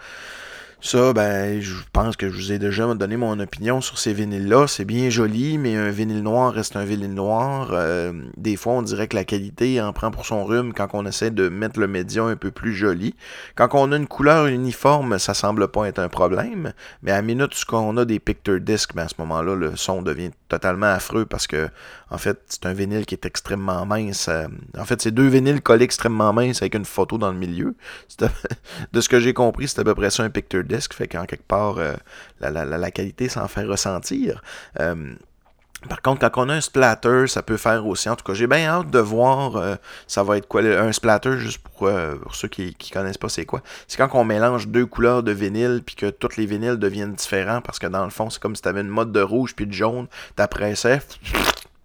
Ça, 0.79 1.11
ben, 1.11 1.59
je 1.59 1.73
pense 1.91 2.15
que 2.15 2.29
je 2.29 2.35
vous 2.35 2.51
ai 2.51 2.59
déjà 2.59 2.85
donné 2.93 3.17
mon 3.17 3.39
opinion 3.39 3.81
sur 3.81 3.97
ces 3.97 4.13
vinyles-là. 4.13 4.67
C'est 4.67 4.85
bien 4.85 5.09
joli, 5.09 5.57
mais 5.57 5.75
un 5.75 5.89
vinyle 5.89 6.21
noir 6.21 6.53
reste 6.53 6.75
un 6.75 6.85
vinyle 6.85 7.15
noir. 7.15 7.69
Euh, 7.71 8.13
des 8.37 8.55
fois, 8.55 8.73
on 8.73 8.83
dirait 8.83 9.07
que 9.07 9.15
la 9.15 9.25
qualité 9.25 9.81
en 9.81 9.91
prend 9.91 10.11
pour 10.11 10.27
son 10.27 10.45
rhume 10.45 10.73
quand 10.73 10.89
on 10.93 11.07
essaie 11.07 11.31
de 11.31 11.49
mettre 11.49 11.79
le 11.79 11.87
média 11.87 12.23
un 12.23 12.35
peu 12.35 12.51
plus 12.51 12.75
joli. 12.75 13.15
Quand 13.55 13.69
on 13.73 13.91
a 13.91 13.97
une 13.97 14.07
couleur 14.07 14.45
uniforme, 14.45 15.17
ça 15.17 15.33
semble 15.33 15.67
pas 15.67 15.87
être 15.87 15.97
un 15.97 16.09
problème. 16.09 16.73
Mais 17.01 17.11
à 17.11 17.23
minute 17.23 17.65
qu'on 17.65 17.97
a 17.97 18.05
des 18.05 18.19
picture 18.19 18.61
discs, 18.61 18.93
ben 18.93 19.05
à 19.05 19.07
ce 19.07 19.15
moment-là, 19.17 19.55
le 19.55 19.75
son 19.75 20.03
devient 20.03 20.29
totalement 20.47 20.85
affreux 20.85 21.25
parce 21.25 21.47
que, 21.47 21.69
en 22.11 22.19
fait, 22.19 22.39
c'est 22.49 22.67
un 22.67 22.73
vinyle 22.73 23.07
qui 23.07 23.15
est 23.15 23.25
extrêmement 23.25 23.85
mince. 23.87 24.27
Euh, 24.29 24.47
en 24.77 24.85
fait, 24.85 25.01
c'est 25.01 25.11
deux 25.11 25.27
vinyles 25.27 25.61
collés 25.61 25.85
extrêmement 25.85 26.33
minces 26.33 26.61
avec 26.61 26.75
une 26.75 26.85
photo 26.85 27.17
dans 27.17 27.31
le 27.31 27.37
milieu. 27.37 27.75
De 28.93 29.01
ce 29.01 29.09
que 29.09 29.19
j'ai 29.19 29.33
compris, 29.33 29.67
c'est 29.67 29.79
à 29.79 29.83
peu 29.83 29.95
près 29.95 30.11
ça 30.11 30.23
un 30.23 30.29
picture 30.29 30.63
disc. 30.67 30.93
Fait 30.93 31.07
qu'en 31.07 31.25
quelque 31.25 31.47
part, 31.47 31.77
euh, 31.77 31.93
la, 32.39 32.91
qualité 32.91 33.29
s'en 33.29 33.47
fait 33.47 33.63
ressentir. 33.63 34.41
Euh, 34.79 35.13
par 35.87 36.01
contre, 36.01 36.27
quand 36.27 36.43
on 36.43 36.49
a 36.49 36.55
un 36.55 36.61
splatter, 36.61 37.27
ça 37.27 37.43
peut 37.43 37.57
faire 37.57 37.85
aussi. 37.85 38.09
En 38.09 38.15
tout 38.15 38.23
cas, 38.23 38.33
j'ai 38.33 38.47
bien 38.47 38.65
hâte 38.65 38.89
de 38.89 38.99
voir 38.99 39.57
euh, 39.57 39.75
ça 40.07 40.23
va 40.23 40.37
être 40.37 40.47
quoi. 40.47 40.61
Un 40.61 40.91
splatter, 40.91 41.37
juste 41.37 41.59
pour, 41.59 41.89
ceux 42.33 42.47
qui, 42.47 42.73
qui 42.73 42.91
connaissent 42.91 43.19
pas 43.19 43.29
c'est 43.29 43.45
quoi. 43.45 43.61
C'est 43.87 43.97
quand 43.97 44.09
on 44.13 44.23
mélange 44.23 44.67
deux 44.67 44.85
couleurs 44.85 45.21
de 45.21 45.31
vinyle 45.31 45.83
puis 45.85 45.95
que 45.95 46.09
tous 46.09 46.35
les 46.37 46.45
vinyles 46.45 46.77
deviennent 46.77 47.13
différents 47.13 47.61
parce 47.61 47.77
que 47.79 47.87
dans 47.87 48.03
le 48.03 48.09
fond, 48.09 48.29
c'est 48.29 48.41
comme 48.41 48.55
si 48.55 48.61
tu 48.63 48.67
avais 48.67 48.81
une 48.81 48.87
mode 48.87 49.11
de 49.11 49.21
rouge 49.21 49.53
puis 49.55 49.67
de 49.67 49.73
jaune, 49.73 50.07
t'appressais. 50.35 50.99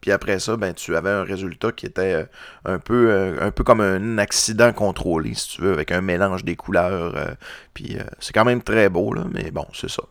Puis 0.03 0.11
après 0.11 0.41
ça, 0.41 0.57
ben 0.57 0.75
tu 0.75 0.97
avais 0.97 1.11
un 1.11 1.23
résultat 1.23 1.71
qui 1.71 1.87
était 1.87 2.13
euh, 2.13 2.25
un 2.65 2.81
peu 2.81 3.11
euh, 3.11 3.37
un 3.41 3.53
peu 3.53 3.63
comme 3.63 3.81
un 3.81 4.19
accident 4.19 4.73
contrôlé, 4.73 5.33
si 5.35 5.51
tu 5.51 5.63
veux, 5.63 5.73
avec 5.73 5.93
un 5.93 6.01
mélange 6.01 6.45
des 6.45 6.57
couleurs. 6.57 7.17
euh, 7.17 7.31
puis 7.73 7.97
c'est 8.19 8.33
quand 8.35 8.45
même 8.45 8.63
très 8.63 8.91
beau, 8.91 9.15
là, 9.15 9.25
mais 9.33 9.51
bon, 9.51 9.65
c'est 9.73 9.89
ça. 9.89 10.03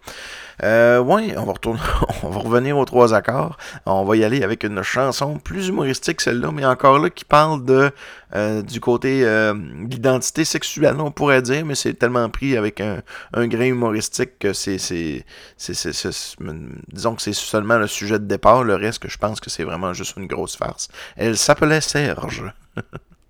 Euh, 0.63 0.99
ouais, 0.99 1.35
on 1.37 1.45
va 1.45 1.53
retourner, 1.53 1.79
on 2.23 2.29
va 2.29 2.39
revenir 2.39 2.77
aux 2.77 2.85
trois 2.85 3.13
accords. 3.13 3.57
On 3.85 4.03
va 4.03 4.15
y 4.15 4.23
aller 4.23 4.43
avec 4.43 4.63
une 4.63 4.83
chanson 4.83 5.37
plus 5.39 5.69
humoristique, 5.69 6.21
celle-là, 6.21 6.51
mais 6.51 6.65
encore 6.65 6.99
là, 6.99 7.09
qui 7.09 7.25
parle 7.25 7.65
de 7.65 7.91
euh, 8.35 8.61
du 8.61 8.79
côté 8.79 9.25
euh, 9.25 9.53
de 9.53 9.89
l'identité 9.89 10.45
sexuelle, 10.45 10.95
on 10.99 11.11
pourrait 11.11 11.41
dire, 11.41 11.65
mais 11.65 11.75
c'est 11.75 11.93
tellement 11.95 12.29
pris 12.29 12.55
avec 12.57 12.79
un, 12.79 13.01
un 13.33 13.47
grain 13.47 13.65
humoristique 13.65 14.37
que 14.39 14.53
c'est, 14.53 14.77
c'est, 14.77 15.25
disons 15.57 17.15
que 17.15 17.21
c'est 17.21 17.33
seulement 17.33 17.77
le 17.77 17.87
sujet 17.87 18.19
de 18.19 18.25
départ. 18.25 18.63
Le 18.63 18.75
reste, 18.75 19.07
je 19.07 19.17
pense 19.17 19.39
que 19.39 19.49
c'est 19.49 19.63
vraiment 19.63 19.93
juste 19.93 20.15
une 20.17 20.27
grosse 20.27 20.55
farce. 20.55 20.89
Elle 21.17 21.37
s'appelait 21.37 21.81
Serge. 21.81 22.43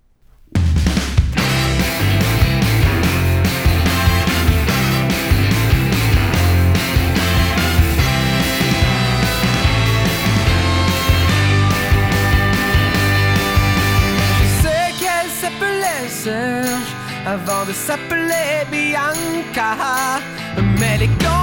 avant 17.72 17.78
de 17.78 17.86
s'appeler 17.86 18.64
Bianca. 18.70 20.20
Mais 20.78 20.98
les 20.98 21.08
confitures 21.08 21.41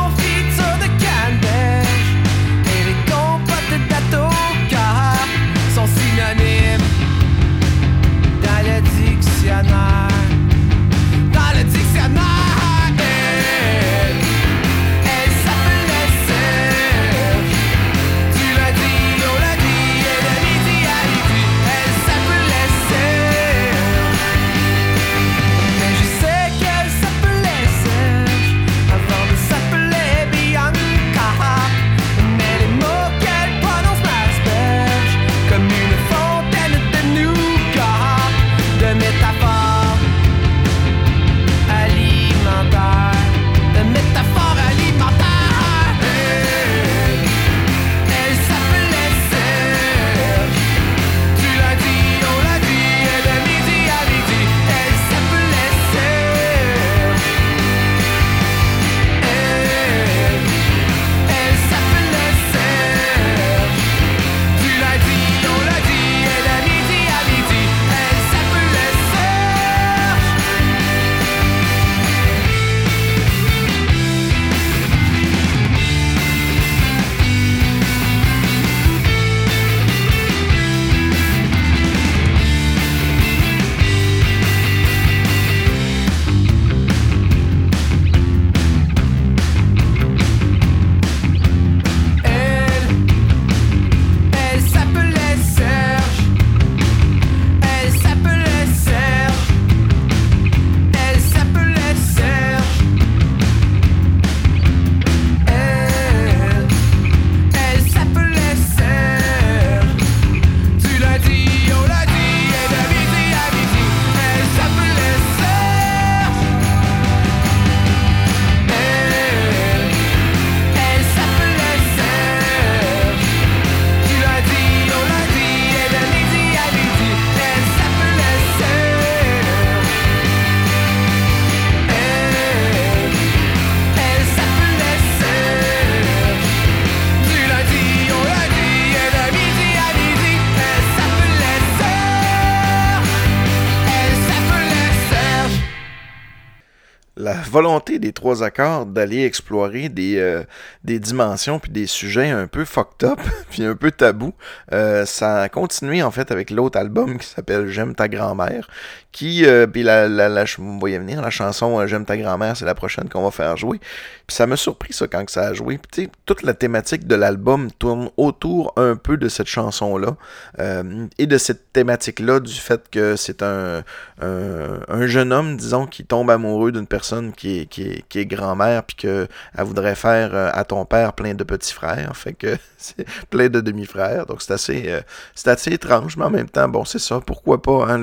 volonté 147.50 148.00
des 148.00 148.14
trois 148.14 148.44
accords 148.44 148.86
d'aller 148.86 149.26
explorer 149.26 149.90
des, 149.90 150.18
euh, 150.18 150.44
des 150.84 151.00
dimensions 151.00 151.60
puis 151.60 151.72
des 151.72 151.88
sujets 151.88 152.30
un 152.30 152.48
peu 152.48 152.66
fucked 152.66 153.04
up 153.04 153.20
puis 153.50 153.64
un 153.64 153.76
peu 153.76 153.92
tabous, 153.92 154.34
euh, 154.72 155.06
ça 155.06 155.42
a 155.42 155.50
continué 155.50 156.04
en 156.04 156.12
fait 156.12 156.32
avec 156.32 156.50
l'autre 156.50 156.78
album 156.78 157.18
qui 157.18 157.28
s'appelle 157.28 157.68
J'aime 157.68 157.96
ta 157.96 158.08
grand-mère, 158.08 158.70
qui 159.12 159.46
euh, 159.46 159.68
puis 159.68 159.84
la, 159.84 160.08
la, 160.08 160.30
la, 160.30 160.46
vous 160.58 160.80
voyez 160.80 161.00
venir 161.00 161.22
la 161.22 161.30
chanson 161.30 161.86
J'aime 161.88 162.06
ta 162.06 162.18
grand-mère, 162.18 162.56
c'est 162.56 162.66
la 162.66 162.76
prochaine 162.76 163.10
qu'on 163.10 163.24
va 163.24 163.32
faire 163.32 163.58
jouer. 163.58 163.80
Puis 164.28 164.36
ça 164.36 164.46
m'a 164.46 164.56
surpris 164.56 164.94
ça 164.94 165.08
quand 165.08 165.26
que 165.26 165.32
ça 165.32 165.48
a 165.48 165.54
joué. 165.54 165.78
Puis 165.78 165.90
tu 165.92 166.02
sais, 166.04 166.10
toute 166.26 166.44
la 166.44 166.54
thématique 166.54 167.08
de 167.08 167.16
l'album 167.16 167.72
tourne 167.72 168.10
autour 168.18 168.74
un 168.78 168.96
peu 168.96 169.18
de 169.18 169.28
cette 169.28 169.48
chanson 169.48 169.98
là 169.98 170.16
euh, 170.60 171.08
et 171.18 171.26
de 171.26 171.38
cette 171.38 171.74
thématique 171.74 172.20
là 172.20 172.40
du 172.40 172.54
fait 172.54 172.90
que 172.90 173.16
c'est 173.16 173.42
un, 173.42 173.84
un, 174.22 174.80
un 174.88 175.08
jeune 175.08 175.34
homme 175.34 175.58
disons 175.58 175.88
qui 175.88 176.06
tombe 176.06 176.30
amoureux 176.30 176.72
d'une 176.72 176.88
personne 176.88 177.32
qui 177.40 178.04
est, 178.16 178.26
grand-mère 178.26 178.84
puis 178.84 178.98
que 178.98 179.28
elle 179.58 179.64
voudrait 179.64 179.96
faire 179.96 180.32
euh, 180.34 180.50
à 180.54 180.66
ton 180.66 180.86
père 180.86 181.14
plein 181.14 181.34
de 181.34 181.44
petits 181.44 181.74
frères, 181.74 182.16
fait 182.16 182.34
que 182.34 182.58
c'est 182.78 183.08
plein 183.30 183.48
de 183.50 183.62
demi-frères. 183.62 184.26
Donc 184.26 184.42
c'est 184.42 184.54
assez 184.54 184.84
euh, 184.88 185.02
assez 185.46 185.72
étrange, 185.72 186.18
mais 186.18 186.26
en 186.26 186.30
même 186.30 186.50
temps 186.50 186.68
bon, 186.68 186.86
c'est 186.86 187.00
ça, 187.00 187.20
pourquoi 187.22 187.62
pas 187.62 187.86
hein, 187.88 187.98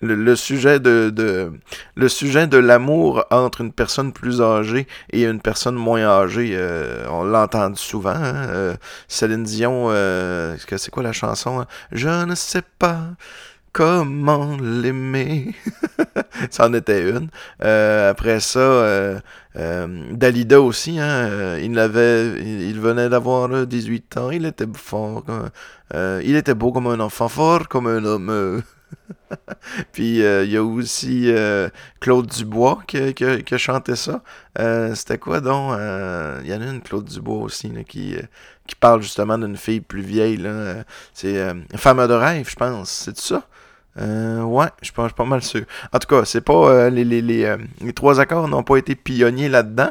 le, 0.00 0.36
sujet 0.36 0.80
de, 0.80 2.56
l'amour 2.58 3.24
entre 3.30 3.60
une 3.60 3.72
personne 3.72 4.12
plus 4.12 4.40
âgée 4.40 4.86
et 5.12 5.24
une 5.24 5.40
personne 5.40 5.76
moins 5.76 6.04
âgée, 6.04 6.50
euh, 6.54 7.06
on 7.10 7.24
l'a 7.24 7.42
entendu 7.42 7.78
souvent. 7.80 8.10
Hein, 8.10 8.48
euh, 8.50 8.74
Céline 9.08 9.44
Dion, 9.44 9.88
c'est 10.66 10.90
quoi 10.90 11.02
la 11.02 11.12
chanson 11.12 11.60
hein? 11.60 11.66
Je 11.92 12.08
ne 12.08 12.34
sais 12.34 12.62
pas 12.78 12.98
comment 13.72 14.56
l'aimer. 14.60 15.54
ça 16.50 16.66
en 16.66 16.74
était 16.74 17.08
une. 17.08 17.28
Euh, 17.62 18.10
après 18.10 18.40
ça, 18.40 18.58
euh, 18.60 19.20
euh, 19.56 20.06
Dalida 20.12 20.60
aussi, 20.60 20.98
hein, 20.98 21.56
il, 21.58 21.78
avait, 21.78 22.40
il, 22.40 22.78
venait 22.80 23.08
d'avoir 23.08 23.66
18 23.66 24.16
ans, 24.18 24.30
il 24.30 24.46
était 24.46 24.66
fort, 24.74 25.24
il 25.94 26.36
était 26.36 26.54
beau 26.54 26.72
comme 26.72 26.86
un 26.86 27.00
enfant, 27.00 27.28
fort 27.28 27.68
comme 27.68 27.86
un 27.86 28.04
homme. 28.04 28.62
Puis 29.92 30.18
il 30.18 30.50
y 30.50 30.56
a 30.56 30.62
aussi 30.62 31.32
Claude 32.00 32.26
Dubois 32.26 32.82
qui, 32.86 33.58
chanté 33.58 33.96
ça. 33.96 34.22
C'était 34.94 35.18
quoi 35.18 35.40
donc 35.40 35.78
Il 36.44 36.50
y 36.50 36.54
en 36.54 36.60
a 36.60 36.66
une 36.66 36.82
Claude 36.82 37.06
Dubois 37.06 37.42
aussi 37.42 37.72
qui 37.86 38.16
parle 38.78 39.02
justement 39.02 39.38
d'une 39.38 39.56
fille 39.56 39.80
plus 39.80 40.02
vieille. 40.02 40.46
C'est 41.14 41.54
Femme 41.76 42.06
de 42.06 42.14
rêve, 42.14 42.48
je 42.48 42.56
pense. 42.56 42.90
C'est 42.90 43.18
ça? 43.18 43.46
Euh, 44.00 44.42
ouais, 44.42 44.68
je 44.80 44.90
pense 44.92 45.12
pas 45.12 45.24
mal 45.24 45.42
sûr. 45.42 45.64
En 45.92 45.98
tout 45.98 46.08
cas, 46.08 46.24
c'est 46.24 46.40
pas 46.40 46.70
euh, 46.70 46.90
les, 46.90 47.04
les, 47.04 47.20
les, 47.20 47.44
euh, 47.44 47.58
les, 47.80 47.92
trois 47.92 48.20
accords 48.20 48.48
n'ont 48.48 48.62
pas 48.62 48.76
été 48.76 48.94
pionniers 48.94 49.48
là-dedans. 49.48 49.90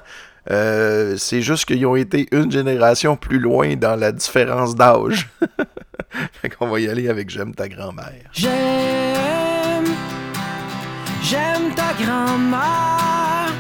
Euh, 0.50 1.18
c'est 1.18 1.42
juste 1.44 1.66
qu'ils 1.66 1.86
ont 1.86 1.96
été 1.96 2.28
une 2.32 2.52
génération 2.52 3.16
plus 3.16 3.38
loin 3.38 3.76
dans 3.76 3.96
la 3.96 4.12
différence 4.12 4.76
d'âge. 4.76 5.30
fait 6.42 6.50
qu'on 6.50 6.68
va 6.68 6.80
y 6.80 6.90
aller 6.90 7.10
avec 7.10 7.30
J'aime 7.30 7.54
ta 7.54 7.70
grand-mère. 7.70 8.30
J'aime, 8.34 9.86
j'aime 11.22 11.76
ta 11.76 11.94
grand-mère. 11.94 13.52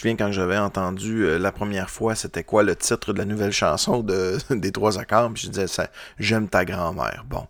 Souviens 0.00 0.16
quand 0.16 0.32
j'avais 0.32 0.58
entendu 0.58 1.24
euh, 1.24 1.38
la 1.38 1.52
première 1.52 1.90
fois, 1.90 2.14
c'était 2.14 2.44
quoi 2.44 2.62
le 2.62 2.74
titre 2.74 3.12
de 3.12 3.18
la 3.18 3.24
nouvelle 3.24 3.52
chanson 3.52 4.02
de, 4.02 4.38
des 4.50 4.72
trois 4.72 4.98
accords, 4.98 5.30
puis 5.32 5.44
je 5.44 5.50
disais 5.50 5.66
ça, 5.66 5.88
j'aime 6.18 6.48
ta 6.48 6.64
grand-mère. 6.64 7.24
Bon, 7.28 7.46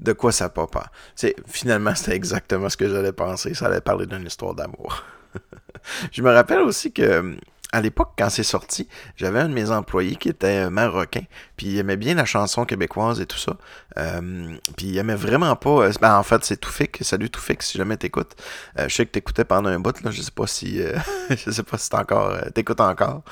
de 0.00 0.12
quoi 0.12 0.32
ça 0.32 0.48
papa? 0.48 0.90
C'est, 1.16 1.34
finalement, 1.46 1.94
c'était 1.96 2.16
exactement 2.16 2.68
ce 2.68 2.76
que 2.76 2.88
j'allais 2.88 3.12
penser. 3.12 3.54
Ça 3.54 3.66
allait 3.66 3.80
parler 3.80 4.06
d'une 4.06 4.26
histoire 4.26 4.54
d'amour. 4.54 5.02
je 6.12 6.22
me 6.22 6.30
rappelle 6.30 6.60
aussi 6.60 6.92
que 6.92 7.36
à 7.74 7.80
l'époque, 7.80 8.12
quand 8.16 8.30
c'est 8.30 8.44
sorti, 8.44 8.86
j'avais 9.16 9.40
un 9.40 9.48
de 9.48 9.52
mes 9.52 9.70
employés 9.72 10.14
qui 10.14 10.28
était 10.28 10.70
marocain, 10.70 11.24
puis 11.56 11.66
il 11.66 11.78
aimait 11.78 11.96
bien 11.96 12.14
la 12.14 12.24
chanson 12.24 12.64
québécoise 12.64 13.20
et 13.20 13.26
tout 13.26 13.36
ça. 13.36 13.56
Euh, 13.98 14.54
puis 14.76 14.86
il 14.86 14.98
aimait 14.98 15.16
vraiment 15.16 15.56
pas. 15.56 15.88
Ben, 16.00 16.16
en 16.16 16.22
fait, 16.22 16.44
c'est 16.44 16.56
Toufik. 16.56 16.98
Salut 17.00 17.30
Toufik, 17.30 17.64
si 17.64 17.76
jamais 17.76 17.96
t'écoutes. 17.96 18.32
Euh, 18.78 18.88
je 18.88 18.94
sais 18.94 19.06
que 19.06 19.10
t'écoutais 19.10 19.44
pendant 19.44 19.70
un 19.70 19.80
bout, 19.80 20.00
là. 20.02 20.12
Je 20.12 20.22
sais 20.22 20.30
pas 20.30 20.46
si. 20.46 20.80
euh, 20.80 20.96
je 21.30 21.50
sais 21.50 21.62
pas 21.64 21.76
si 21.76 21.90
encore. 21.94 22.30
euh, 22.30 22.48
t'écoutes 22.54 22.80
encore. 22.80 23.22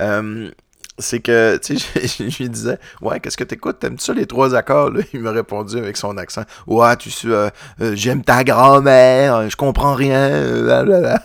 Euh, 0.00 0.50
c'est 0.98 1.20
que, 1.20 1.58
tu 1.58 1.78
sais, 1.78 2.06
je, 2.30 2.42
lui 2.42 2.48
disais, 2.48 2.78
ouais, 3.02 3.20
qu'est-ce 3.20 3.36
que 3.36 3.44
t'écoutes? 3.44 3.80
T'aimes-tu 3.80 4.04
ça 4.04 4.14
les 4.14 4.26
trois 4.26 4.54
accords? 4.54 4.90
Là? 4.90 5.02
Il 5.12 5.20
m'a 5.20 5.32
répondu 5.32 5.76
avec 5.76 5.96
son 5.96 6.16
accent, 6.16 6.42
ouais, 6.66 6.96
tu 6.96 7.10
sais, 7.10 7.28
euh, 7.28 7.50
euh, 7.80 7.92
j'aime 7.94 8.22
ta 8.22 8.44
grand-mère, 8.44 9.48
je 9.50 9.56
comprends 9.56 9.94
rien, 9.94 10.30
euh, 10.30 10.62
blablabla. 10.64 11.22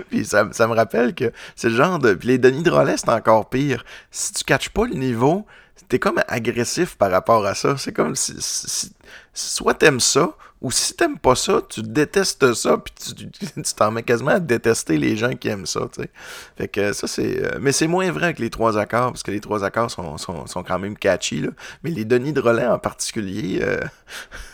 Puis 0.10 0.24
ça, 0.24 0.44
me 0.44 0.74
rappelle 0.74 1.14
que 1.14 1.32
c'est 1.54 1.68
le 1.70 1.76
genre 1.76 1.98
de. 1.98 2.14
Puis 2.14 2.28
les 2.28 2.38
Denis 2.38 2.62
Drolet, 2.62 2.96
c'est 2.96 3.08
encore 3.08 3.48
pire. 3.48 3.84
Si 4.10 4.32
tu 4.32 4.44
catches 4.44 4.70
pas 4.70 4.86
le 4.86 4.94
niveau, 4.94 5.46
t'es 5.88 5.98
comme 5.98 6.20
agressif 6.28 6.96
par 6.96 7.10
rapport 7.10 7.44
à 7.46 7.54
ça. 7.54 7.76
C'est 7.76 7.92
comme 7.92 8.14
si, 8.16 8.34
si- 8.38 8.66
si- 8.68 8.92
soit 9.34 9.74
t'aimes 9.74 10.00
ça, 10.00 10.30
ou 10.62 10.70
si 10.70 10.94
t'aimes 10.94 11.18
pas 11.18 11.34
ça, 11.34 11.60
tu 11.68 11.82
détestes 11.82 12.54
ça, 12.54 12.78
puis 12.78 12.94
tu 13.40 13.74
t'en 13.76 13.90
mets 13.90 14.02
quasiment 14.02 14.32
à 14.32 14.40
détester 14.40 14.96
les 14.98 15.16
gens 15.16 15.34
qui 15.34 15.48
aiment 15.48 15.66
ça, 15.66 15.80
tu 15.94 16.02
sais. 16.02 16.10
Fait 16.56 16.68
que 16.68 16.92
ça, 16.92 17.06
c'est. 17.06 17.42
euh, 17.44 17.58
mais 17.60 17.72
c'est 17.72 17.86
moins 17.86 18.10
vrai 18.10 18.24
avec 18.26 18.38
les 18.38 18.50
trois 18.50 18.78
accords, 18.78 19.12
parce 19.12 19.22
que 19.22 19.30
les 19.30 19.40
trois 19.40 19.64
accords 19.64 19.90
sont, 19.90 20.16
sont, 20.18 20.46
sont 20.46 20.62
quand 20.62 20.78
même 20.78 20.96
catchy, 20.96 21.40
là. 21.40 21.50
Mais 21.82 21.90
les 21.90 22.04
Denis 22.04 22.32
Drolet 22.32 22.66
en 22.66 22.78
particulier, 22.78 23.60
euh, 23.62 23.80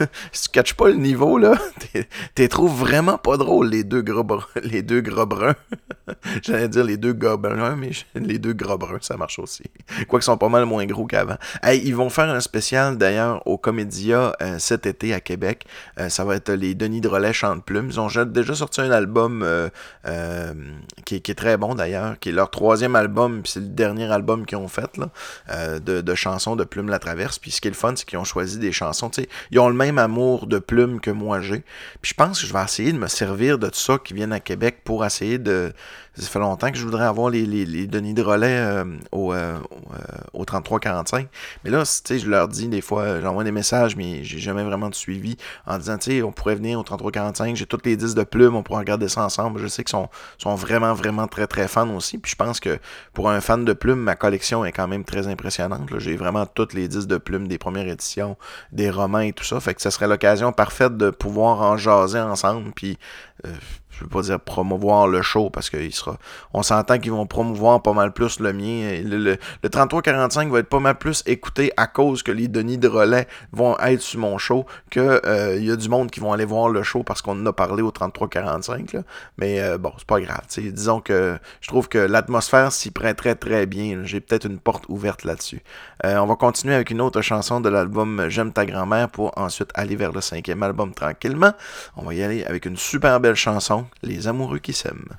si 0.32 0.42
tu 0.44 0.48
catches 0.50 0.74
pas 0.74 0.88
le 0.88 0.96
niveau, 0.96 1.38
là, 1.38 1.54
t'es- 2.34 2.48
trouves 2.48 2.78
vraiment 2.80 3.16
pas 3.18 3.36
drôle, 3.36 3.68
les 3.68 3.84
deux 3.84 4.02
gros, 4.02 4.24
br- 4.24 4.44
les 4.62 4.82
deux 4.82 5.00
gros 5.00 5.26
bruns. 5.26 5.54
J'allais 6.42 6.68
dire 6.68 6.84
les 6.84 6.96
deux 6.96 7.12
bruns, 7.12 7.76
mais 7.76 7.90
les 8.14 8.38
deux 8.38 8.52
gros 8.52 8.76
bruns, 8.76 8.98
ça 9.00 9.16
marche 9.16 9.38
aussi. 9.38 9.64
Quoique 10.08 10.22
ils 10.22 10.26
sont 10.26 10.36
pas 10.36 10.48
mal 10.48 10.64
moins 10.66 10.84
gros 10.86 11.06
qu'avant. 11.06 11.36
Hey, 11.62 11.80
ils 11.84 11.94
vont 11.94 12.10
faire 12.10 12.28
un 12.28 12.40
spécial 12.40 12.98
d'ailleurs 12.98 13.46
au 13.46 13.56
Comédia 13.58 14.34
euh, 14.42 14.58
cet 14.58 14.86
été 14.86 15.14
à 15.14 15.20
Québec. 15.20 15.64
Euh, 16.02 16.08
ça 16.08 16.24
va 16.24 16.36
être 16.36 16.50
les 16.52 16.74
Denis 16.74 17.00
Drolet 17.00 17.32
Chante 17.32 17.64
Plume. 17.64 17.88
Ils 17.90 18.00
ont 18.00 18.08
déjà 18.26 18.54
sorti 18.54 18.80
un 18.80 18.90
album 18.90 19.42
euh, 19.42 19.68
euh, 20.06 20.52
qui, 21.04 21.16
est- 21.16 21.34
très 21.34 21.56
bon 21.56 21.74
d'ailleurs, 21.74 22.18
qui 22.18 22.28
est 22.28 22.32
leur 22.32 22.50
troisième 22.50 22.94
album, 22.94 23.42
puis 23.42 23.52
c'est 23.52 23.60
le 23.60 23.66
dernier 23.66 24.10
album 24.12 24.44
qu'ils 24.44 24.58
ont 24.58 24.68
fait 24.68 24.90
euh, 25.50 25.78
de, 25.78 26.14
chansons 26.14 26.56
de 26.56 26.64
Plume 26.64 26.88
la 26.88 26.98
Traverse. 26.98 27.38
Puis 27.38 27.50
ce 27.50 27.60
qui 27.60 27.68
est 27.68 27.70
le 27.70 27.76
fun, 27.76 27.94
c'est 27.96 28.04
qu'ils 28.04 28.18
ont 28.18 28.24
choisi 28.24 28.58
des 28.58 28.72
chansons. 28.72 29.10
Ils 29.50 29.58
ont 29.58 29.68
le 29.68 29.74
même 29.74 29.98
amour 29.98 30.46
de 30.46 30.58
Plume 30.58 31.00
que 31.00 31.10
moi 31.10 31.40
j'ai. 31.40 31.62
Puis 32.02 32.10
je 32.10 32.14
pense 32.14 32.40
que 32.40 32.46
je 32.46 32.52
vais 32.52 32.62
essayer 32.62 32.92
de 32.92 32.98
me 32.98 33.08
servir 33.08 33.58
de 33.58 33.68
tout 33.68 33.78
ça 33.78 33.98
qui 34.02 34.14
viennent 34.14 34.32
à 34.32 34.40
Québec 34.40 34.80
pour 34.84 35.04
essayer 35.04 35.38
de. 35.38 35.72
Ça 36.14 36.28
fait 36.28 36.38
longtemps 36.38 36.70
que 36.70 36.76
je 36.76 36.84
voudrais 36.84 37.06
avoir 37.06 37.30
les, 37.30 37.46
les, 37.46 37.64
les 37.64 37.86
Denis 37.86 38.12
de 38.12 38.22
relais 38.22 38.58
euh, 38.58 38.84
au, 39.12 39.32
euh, 39.32 39.58
au, 39.70 39.94
euh, 39.94 40.42
au 40.42 40.44
33-45. 40.44 41.26
Mais 41.64 41.70
là, 41.70 41.84
je 41.84 42.28
leur 42.28 42.48
dis 42.48 42.68
des 42.68 42.82
fois, 42.82 43.20
j'envoie 43.22 43.44
des 43.44 43.52
messages, 43.52 43.96
mais 43.96 44.22
j'ai 44.22 44.38
jamais 44.38 44.62
vraiment 44.62 44.90
de 44.90 44.94
suivi 44.94 45.38
en 45.66 45.78
disant, 45.78 45.96
tu 45.96 46.10
sais, 46.10 46.22
on 46.22 46.30
pourrait 46.30 46.56
venir 46.56 46.78
au 46.78 46.82
33-45, 46.82 47.56
j'ai 47.56 47.64
toutes 47.64 47.86
les 47.86 47.96
10 47.96 48.14
de 48.14 48.24
plumes, 48.24 48.54
on 48.54 48.62
pourrait 48.62 48.80
regarder 48.80 49.08
ça 49.08 49.24
ensemble. 49.24 49.58
Je 49.58 49.68
sais 49.68 49.84
qu'ils 49.84 49.92
sont, 49.92 50.10
sont 50.36 50.54
vraiment, 50.54 50.92
vraiment 50.92 51.28
très, 51.28 51.46
très 51.46 51.66
fans 51.66 51.88
aussi. 51.94 52.18
Puis 52.18 52.32
je 52.32 52.36
pense 52.36 52.60
que 52.60 52.78
pour 53.14 53.30
un 53.30 53.40
fan 53.40 53.64
de 53.64 53.72
plumes, 53.72 54.00
ma 54.00 54.14
collection 54.14 54.66
est 54.66 54.72
quand 54.72 54.88
même 54.88 55.04
très 55.04 55.28
impressionnante. 55.28 55.98
J'ai 55.98 56.16
vraiment 56.16 56.44
toutes 56.44 56.74
les 56.74 56.88
10 56.88 57.06
de 57.06 57.16
plumes 57.16 57.48
des 57.48 57.56
premières 57.56 57.88
éditions, 57.88 58.36
des 58.70 58.90
romans 58.90 59.20
et 59.20 59.32
tout 59.32 59.44
ça. 59.44 59.60
Fait 59.60 59.72
que 59.72 59.80
ça 59.80 59.90
serait 59.90 60.08
l'occasion 60.08 60.52
parfaite 60.52 60.98
de 60.98 61.08
pouvoir 61.08 61.62
en 61.62 61.78
jaser 61.78 62.20
ensemble. 62.20 62.70
Puis 62.72 62.98
euh, 63.46 63.50
je 64.02 64.06
veux 64.06 64.10
pas 64.10 64.22
dire 64.22 64.40
promouvoir 64.40 65.06
le 65.06 65.22
show 65.22 65.50
parce 65.50 65.70
que 65.70 65.76
il 65.76 65.94
sera. 65.94 66.16
On 66.52 66.62
s'entend 66.62 66.98
qu'ils 66.98 67.12
vont 67.12 67.26
promouvoir 67.26 67.82
pas 67.82 67.92
mal 67.92 68.12
plus 68.12 68.40
le 68.40 68.52
mien. 68.52 69.00
Le, 69.04 69.16
le, 69.16 69.36
le 69.62 69.68
33-45 69.68 70.50
va 70.50 70.58
être 70.58 70.68
pas 70.68 70.80
mal 70.80 70.96
plus 70.96 71.22
écouté 71.26 71.72
à 71.76 71.86
cause 71.86 72.22
que 72.22 72.32
les 72.32 72.48
Denis 72.48 72.78
de 72.78 72.88
relais 72.88 73.28
vont 73.52 73.78
être 73.78 74.00
sur 74.00 74.20
mon 74.20 74.38
show 74.38 74.66
que 74.90 75.20
euh, 75.24 75.56
il 75.56 75.64
y 75.64 75.70
a 75.70 75.76
du 75.76 75.88
monde 75.88 76.10
qui 76.10 76.20
vont 76.20 76.32
aller 76.32 76.44
voir 76.44 76.68
le 76.68 76.82
show 76.82 77.02
parce 77.02 77.22
qu'on 77.22 77.40
en 77.40 77.46
a 77.46 77.52
parlé 77.52 77.82
au 77.82 77.90
33-45. 77.90 78.96
là. 78.96 79.02
Mais 79.38 79.60
euh, 79.60 79.78
bon, 79.78 79.92
c'est 79.98 80.06
pas 80.06 80.20
grave. 80.20 80.42
Disons 80.56 81.00
que 81.00 81.38
je 81.60 81.68
trouve 81.68 81.88
que 81.88 81.98
l'atmosphère 81.98 82.72
s'y 82.72 82.90
prêterait 82.90 83.36
très 83.36 83.66
bien. 83.66 84.02
J'ai 84.04 84.20
peut-être 84.20 84.46
une 84.46 84.58
porte 84.58 84.84
ouverte 84.88 85.24
là-dessus. 85.24 85.62
Euh, 86.04 86.16
on 86.18 86.26
va 86.26 86.34
continuer 86.36 86.74
avec 86.74 86.90
une 86.90 87.00
autre 87.00 87.20
chanson 87.20 87.60
de 87.60 87.68
l'album 87.68 88.26
J'aime 88.28 88.52
ta 88.52 88.66
grand-mère 88.66 89.08
pour 89.08 89.36
ensuite 89.38 89.70
aller 89.74 89.96
vers 89.96 90.12
le 90.12 90.20
cinquième 90.20 90.62
album 90.62 90.92
tranquillement. 90.92 91.52
On 91.96 92.04
va 92.04 92.14
y 92.14 92.22
aller 92.22 92.44
avec 92.44 92.66
une 92.66 92.76
super 92.76 93.20
belle 93.20 93.34
chanson, 93.34 93.86
Les 94.02 94.26
amoureux 94.26 94.58
qui 94.58 94.72
s'aiment. 94.72 95.18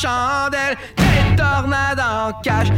Chandelle, 0.00 0.76
des 0.96 1.36
tornades 1.36 2.00
en 2.00 2.32
des 2.42 2.72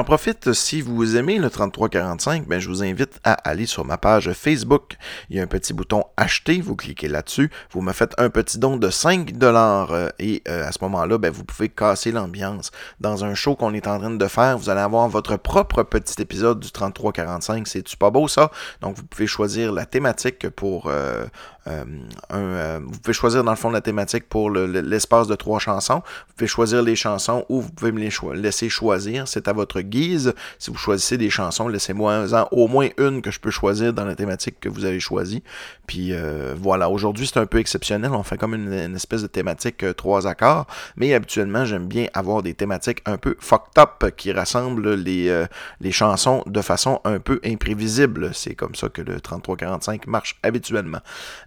J'en 0.00 0.04
profite, 0.04 0.54
si 0.54 0.80
vous 0.80 1.18
aimez 1.18 1.36
le 1.36 1.50
3345, 1.50 2.46
ben, 2.46 2.58
je 2.58 2.70
vous 2.70 2.82
invite 2.82 3.20
à 3.22 3.34
aller 3.34 3.66
sur 3.66 3.84
ma 3.84 3.98
page 3.98 4.32
Facebook. 4.32 4.96
Il 5.28 5.36
y 5.36 5.40
a 5.40 5.42
un 5.42 5.46
petit 5.46 5.74
bouton 5.74 6.04
acheter, 6.16 6.62
vous 6.62 6.74
cliquez 6.74 7.06
là-dessus, 7.06 7.50
vous 7.72 7.82
me 7.82 7.92
faites 7.92 8.14
un 8.16 8.30
petit 8.30 8.58
don 8.58 8.78
de 8.78 8.88
5 8.88 9.32
dollars 9.32 9.94
et 10.18 10.42
euh, 10.48 10.66
à 10.66 10.72
ce 10.72 10.78
moment-là, 10.80 11.18
ben, 11.18 11.30
vous 11.30 11.44
pouvez 11.44 11.68
casser 11.68 12.12
l'ambiance. 12.12 12.70
Dans 12.98 13.26
un 13.26 13.34
show 13.34 13.56
qu'on 13.56 13.74
est 13.74 13.86
en 13.86 13.98
train 13.98 14.10
de 14.10 14.26
faire, 14.26 14.56
vous 14.56 14.70
allez 14.70 14.80
avoir 14.80 15.06
votre 15.06 15.36
propre 15.36 15.82
petit 15.82 16.22
épisode 16.22 16.60
du 16.60 16.70
3345. 16.70 17.68
C'est-tu 17.68 17.98
pas 17.98 18.08
beau 18.08 18.26
ça? 18.26 18.50
Donc 18.80 18.96
vous 18.96 19.04
pouvez 19.04 19.26
choisir 19.26 19.70
la 19.70 19.84
thématique 19.84 20.48
pour 20.48 20.86
euh, 20.86 21.26
euh, 21.66 21.84
un, 22.30 22.38
euh, 22.38 22.80
vous 22.82 22.98
pouvez 23.00 23.12
choisir 23.12 23.44
dans 23.44 23.50
le 23.52 23.56
fond 23.56 23.70
la 23.70 23.80
thématique 23.80 24.28
pour 24.28 24.50
le- 24.50 24.66
le- 24.66 24.80
l'espace 24.80 25.26
de 25.28 25.34
trois 25.34 25.58
chansons. 25.58 26.02
Vous 26.28 26.34
pouvez 26.36 26.46
choisir 26.48 26.82
les 26.82 26.96
chansons 26.96 27.44
ou 27.48 27.60
vous 27.60 27.70
pouvez 27.70 27.92
me 27.92 27.98
les 28.00 28.10
laisser 28.40 28.68
choisir. 28.68 29.28
C'est 29.28 29.46
à 29.48 29.52
votre 29.52 29.80
guise. 29.80 30.32
Si 30.58 30.70
vous 30.70 30.76
choisissez 30.78 31.18
des 31.18 31.30
chansons, 31.30 31.68
laissez-moi 31.68 32.26
au 32.52 32.66
moins 32.68 32.88
une 32.98 33.20
que 33.22 33.30
je 33.30 33.40
peux 33.40 33.50
choisir 33.50 33.92
dans 33.92 34.04
la 34.04 34.14
thématique 34.14 34.58
que 34.60 34.68
vous 34.68 34.84
avez 34.84 35.00
choisie. 35.00 35.42
Puis 35.86 36.12
euh, 36.12 36.54
voilà, 36.56 36.88
aujourd'hui 36.88 37.26
c'est 37.26 37.38
un 37.38 37.46
peu 37.46 37.58
exceptionnel. 37.58 38.10
On 38.12 38.22
fait 38.22 38.38
comme 38.38 38.54
une, 38.54 38.72
une 38.72 38.96
espèce 38.96 39.22
de 39.22 39.26
thématique 39.26 39.82
euh, 39.82 39.92
trois 39.92 40.26
accords. 40.26 40.66
Mais 40.96 41.12
habituellement, 41.14 41.64
j'aime 41.64 41.86
bien 41.86 42.06
avoir 42.14 42.42
des 42.42 42.54
thématiques 42.54 43.02
un 43.06 43.18
peu 43.18 43.36
fucked 43.38 43.78
up 43.78 44.14
qui 44.16 44.32
rassemblent 44.32 44.94
les, 44.94 45.28
euh, 45.28 45.46
les 45.80 45.92
chansons 45.92 46.42
de 46.46 46.60
façon 46.62 47.00
un 47.04 47.18
peu 47.18 47.40
imprévisible. 47.44 48.30
C'est 48.34 48.54
comme 48.54 48.74
ça 48.74 48.88
que 48.88 49.02
le 49.02 49.20
3345 49.20 50.06
marche 50.06 50.38
habituellement. 50.42 51.00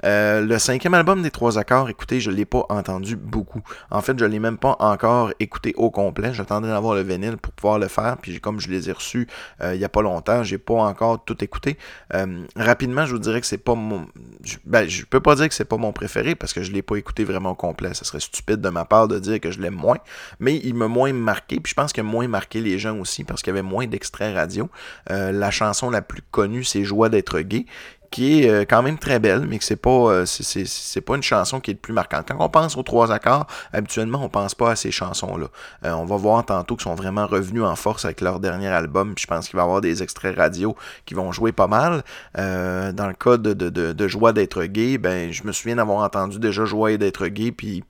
Euh, 0.03 0.41
le 0.41 0.59
cinquième 0.59 0.93
album 0.93 1.21
des 1.21 1.31
trois 1.31 1.57
accords, 1.57 1.89
écoutez, 1.89 2.19
je 2.19 2.29
ne 2.29 2.35
l'ai 2.35 2.45
pas 2.45 2.65
entendu 2.69 3.15
beaucoup. 3.15 3.61
En 3.89 4.01
fait, 4.01 4.17
je 4.17 4.25
ne 4.25 4.29
l'ai 4.29 4.39
même 4.39 4.57
pas 4.57 4.75
encore 4.79 5.31
écouté 5.39 5.73
au 5.77 5.89
complet. 5.89 6.33
J'attendais 6.33 6.67
d'avoir 6.67 6.95
le 6.95 7.01
vinyle 7.01 7.37
pour 7.37 7.53
pouvoir 7.53 7.79
le 7.79 7.87
faire. 7.87 8.17
Puis 8.21 8.39
comme 8.39 8.59
je 8.59 8.69
les 8.69 8.89
ai 8.89 8.91
reçus 8.91 9.27
euh, 9.61 9.73
il 9.73 9.79
n'y 9.79 9.85
a 9.85 9.89
pas 9.89 10.01
longtemps, 10.01 10.43
j'ai 10.43 10.57
pas 10.57 10.75
encore 10.75 11.23
tout 11.23 11.41
écouté. 11.43 11.77
Euh, 12.13 12.43
rapidement, 12.55 13.05
je 13.05 13.13
vous 13.13 13.19
dirais 13.19 13.39
que 13.41 13.47
c'est 13.47 13.57
pas 13.57 13.75
mon. 13.75 14.07
Je, 14.43 14.57
ben, 14.65 14.87
je 14.87 15.05
peux 15.05 15.19
pas 15.19 15.35
dire 15.35 15.47
que 15.47 15.55
c'est 15.55 15.65
pas 15.65 15.77
mon 15.77 15.93
préféré 15.93 16.35
parce 16.35 16.53
que 16.53 16.63
je 16.63 16.71
l'ai 16.71 16.81
pas 16.81 16.95
écouté 16.97 17.23
vraiment 17.23 17.51
au 17.51 17.55
complet. 17.55 17.93
Ce 17.93 18.05
serait 18.05 18.19
stupide 18.19 18.61
de 18.61 18.69
ma 18.69 18.85
part 18.85 19.07
de 19.07 19.19
dire 19.19 19.39
que 19.39 19.51
je 19.51 19.61
l'aime 19.61 19.75
moins. 19.75 19.97
Mais 20.39 20.57
il 20.63 20.73
m'a 20.75 20.87
moins 20.87 21.13
marqué. 21.13 21.59
Puis 21.59 21.71
je 21.71 21.75
pense 21.75 21.93
qu'il 21.93 22.03
moins 22.03 22.27
marqué 22.27 22.59
les 22.59 22.77
gens 22.79 22.97
aussi 22.97 23.23
parce 23.23 23.41
qu'il 23.41 23.51
y 23.51 23.57
avait 23.57 23.67
moins 23.67 23.87
d'extraits 23.87 24.35
radio. 24.35 24.69
La 25.09 25.51
chanson 25.51 25.89
la 25.89 26.01
plus 26.01 26.21
connue, 26.21 26.65
c'est 26.65 26.83
Joie 26.83 27.07
d'être 27.07 27.39
gay 27.39 27.65
qui 28.13 28.41
est 28.43 28.49
euh, 28.49 28.63
quand 28.63 28.83
même 28.83 28.99
très 28.99 29.17
belle, 29.17 29.47
mais 29.47 29.57
que 29.57 29.63
c'est 29.65 29.75
pas 29.75 29.89
euh, 29.89 30.25
c'est- 30.27 31.01
pas 31.01 31.15
une 31.15 31.23
chanson 31.23 31.59
qui 31.59 31.71
est 31.71 31.73
le 31.73 31.79
plus 31.79 31.93
marquante. 31.93 32.27
Quand 32.27 32.37
on 32.39 32.47
pense 32.47 32.77
aux 32.77 32.83
trois 32.83 33.11
accords, 33.11 33.47
habituellement 33.73 34.23
on 34.23 34.29
pense 34.29 34.53
pas 34.53 34.69
à 34.71 34.75
ces 34.75 34.91
chansons-là. 34.91 35.47
Euh, 35.83 35.91
on 35.93 36.05
va 36.05 36.15
voir 36.15 36.45
tantôt 36.45 36.75
qu'ils 36.75 36.83
sont 36.83 36.93
vraiment 36.93 37.25
revenus 37.25 37.63
en 37.63 37.75
force 37.75 38.05
avec 38.05 38.21
leur 38.21 38.39
dernier 38.39 38.67
album. 38.67 39.15
Puis 39.15 39.23
je 39.23 39.27
pense 39.27 39.47
qu'il 39.49 39.57
va 39.57 39.63
y 39.63 39.65
avoir 39.65 39.81
des 39.81 40.03
extraits 40.03 40.37
radio 40.37 40.75
qui 41.05 41.15
vont 41.15 41.31
jouer 41.31 41.51
pas 41.51 41.65
mal. 41.67 42.03
Dans 42.35 43.07
le 43.07 43.13
cas 43.13 43.37
de 43.37 44.07
Joie 44.07 44.31
d'être 44.31 44.63
gay, 44.65 44.99
ben 44.99 45.31
je 45.31 45.43
me 45.43 45.51
souviens 45.51 45.77
d'avoir 45.77 45.97
entendu 46.03 46.37
déjà 46.37 46.65
Joie 46.65 46.97
d'être 46.97 47.25
gay, 47.27 47.51
puis 47.51 47.83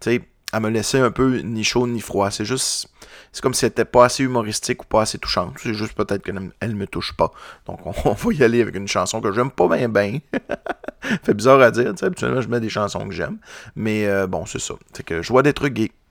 tu 0.00 0.10
sais, 0.10 0.22
elle 0.52 0.60
me 0.60 0.70
laissait 0.70 1.00
un 1.00 1.10
peu 1.10 1.40
ni 1.40 1.62
chaud 1.62 1.86
ni 1.86 2.00
froid. 2.00 2.30
C'est 2.30 2.46
juste. 2.46 2.88
C'est 3.32 3.42
comme 3.42 3.54
si 3.54 3.64
elle 3.64 3.70
était 3.70 3.84
pas 3.84 4.06
assez 4.06 4.24
humoristique 4.24 4.82
ou 4.82 4.86
pas 4.86 5.02
assez 5.02 5.18
touchante. 5.18 5.54
C'est 5.62 5.74
juste 5.74 5.94
peut-être 5.94 6.22
qu'elle 6.22 6.50
elle 6.60 6.74
me 6.74 6.86
touche 6.86 7.14
pas. 7.16 7.32
Donc 7.66 7.80
on, 8.04 8.12
va 8.12 8.32
y 8.32 8.42
aller 8.42 8.62
avec 8.62 8.76
une 8.76 8.88
chanson 8.88 9.20
que 9.20 9.32
j'aime 9.32 9.50
pas 9.50 9.68
bien 9.68 9.88
bien. 9.88 10.18
fait 11.22 11.34
bizarre 11.34 11.60
à 11.60 11.70
dire, 11.70 11.90
tu 11.90 11.98
sais, 11.98 12.06
habituellement 12.06 12.40
je 12.40 12.48
mets 12.48 12.60
des 12.60 12.70
chansons 12.70 13.06
que 13.08 13.14
j'aime. 13.14 13.38
Mais 13.76 14.06
euh, 14.06 14.26
bon, 14.26 14.46
c'est 14.46 14.60
ça. 14.60 14.74
C'est 14.92 15.04
que 15.04 15.22
joie 15.22 15.42
d'être 15.42 15.68
gay. 15.68 15.90
Comme 15.90 15.92
la 15.92 16.06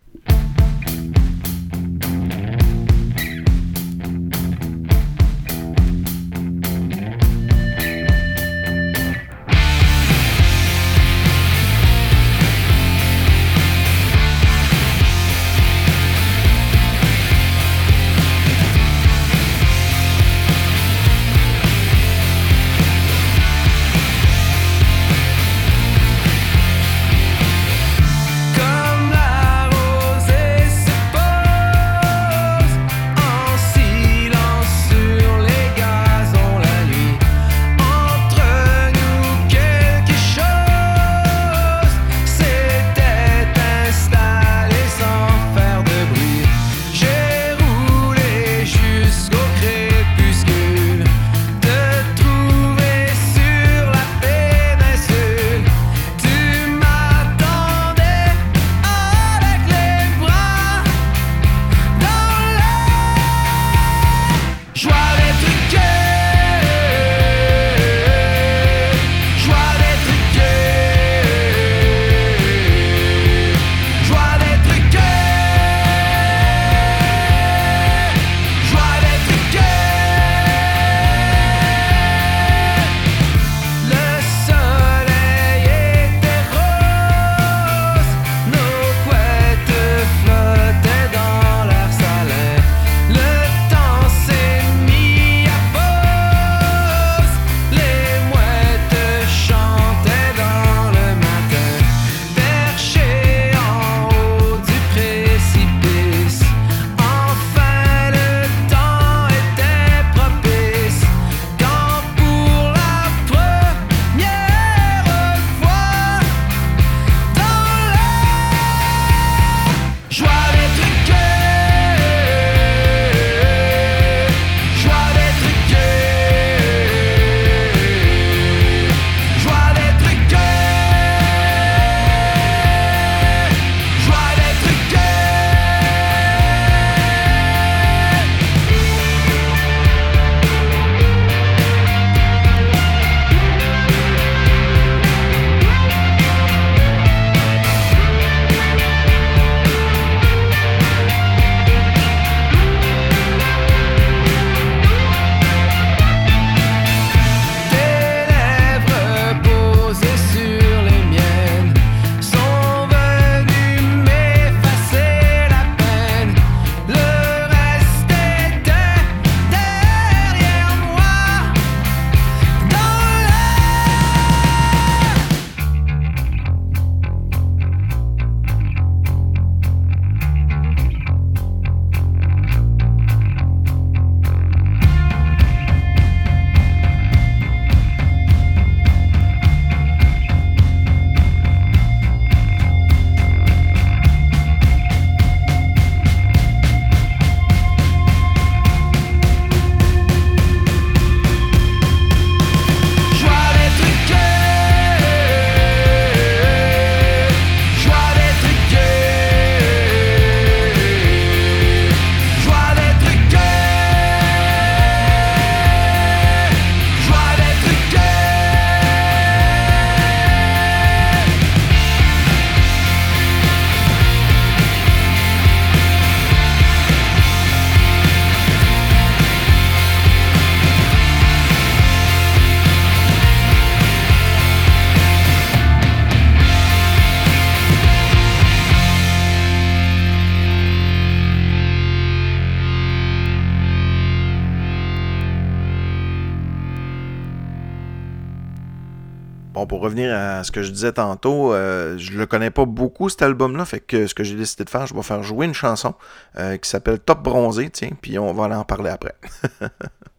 ce 250.43 250.51
que 250.51 250.63
je 250.63 250.71
disais 250.71 250.91
tantôt, 250.91 251.53
euh, 251.53 251.97
je 251.97 252.17
le 252.17 252.25
connais 252.25 252.51
pas 252.51 252.65
beaucoup 252.65 253.09
cet 253.09 253.21
album-là, 253.21 253.65
fait 253.65 253.79
que 253.79 254.07
ce 254.07 254.13
que 254.13 254.23
j'ai 254.23 254.35
décidé 254.35 254.63
de 254.63 254.69
faire, 254.69 254.88
je 254.88 254.93
vais 254.93 255.03
faire 255.03 255.23
jouer 255.23 255.45
une 255.45 255.53
chanson 255.53 255.93
euh, 256.38 256.57
qui 256.57 256.69
s'appelle 256.69 256.99
Top 256.99 257.21
Bronzé, 257.23 257.69
tiens, 257.69 257.91
puis 258.01 258.17
on 258.19 258.33
va 258.33 258.45
aller 258.45 258.55
en 258.55 258.65
parler 258.65 258.89
après. 258.89 259.15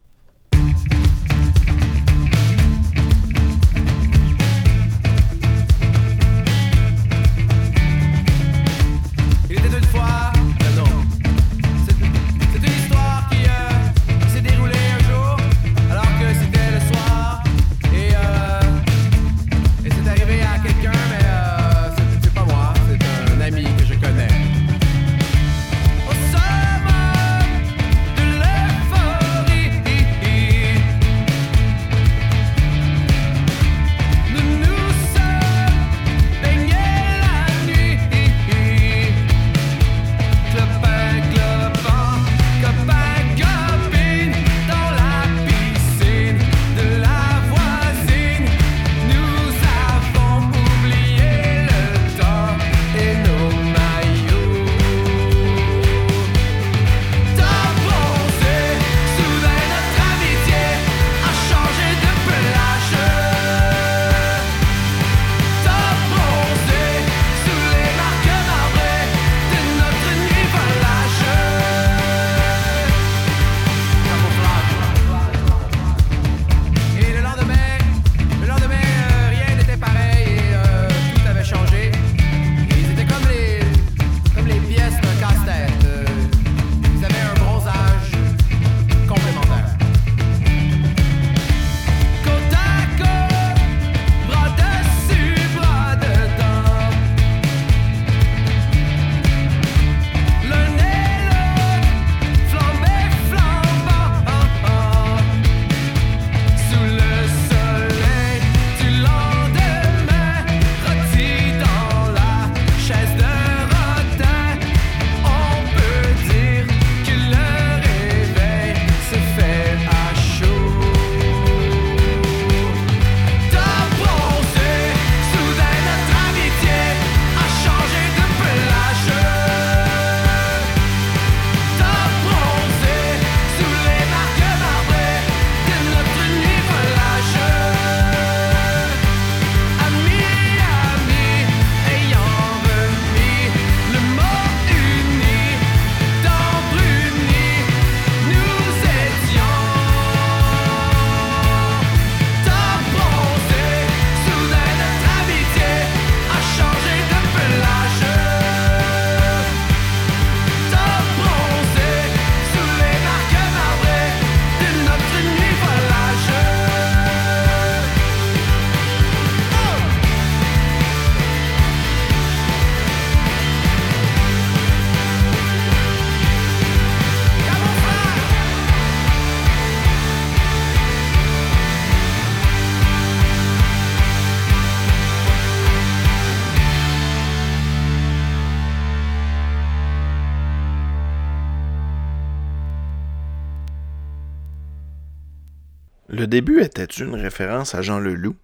début 196.29 196.61
était 196.61 196.85
une 196.85 197.15
référence 197.15 197.75
à 197.75 197.81
Jean 197.81 197.99
Leloup? 197.99 198.35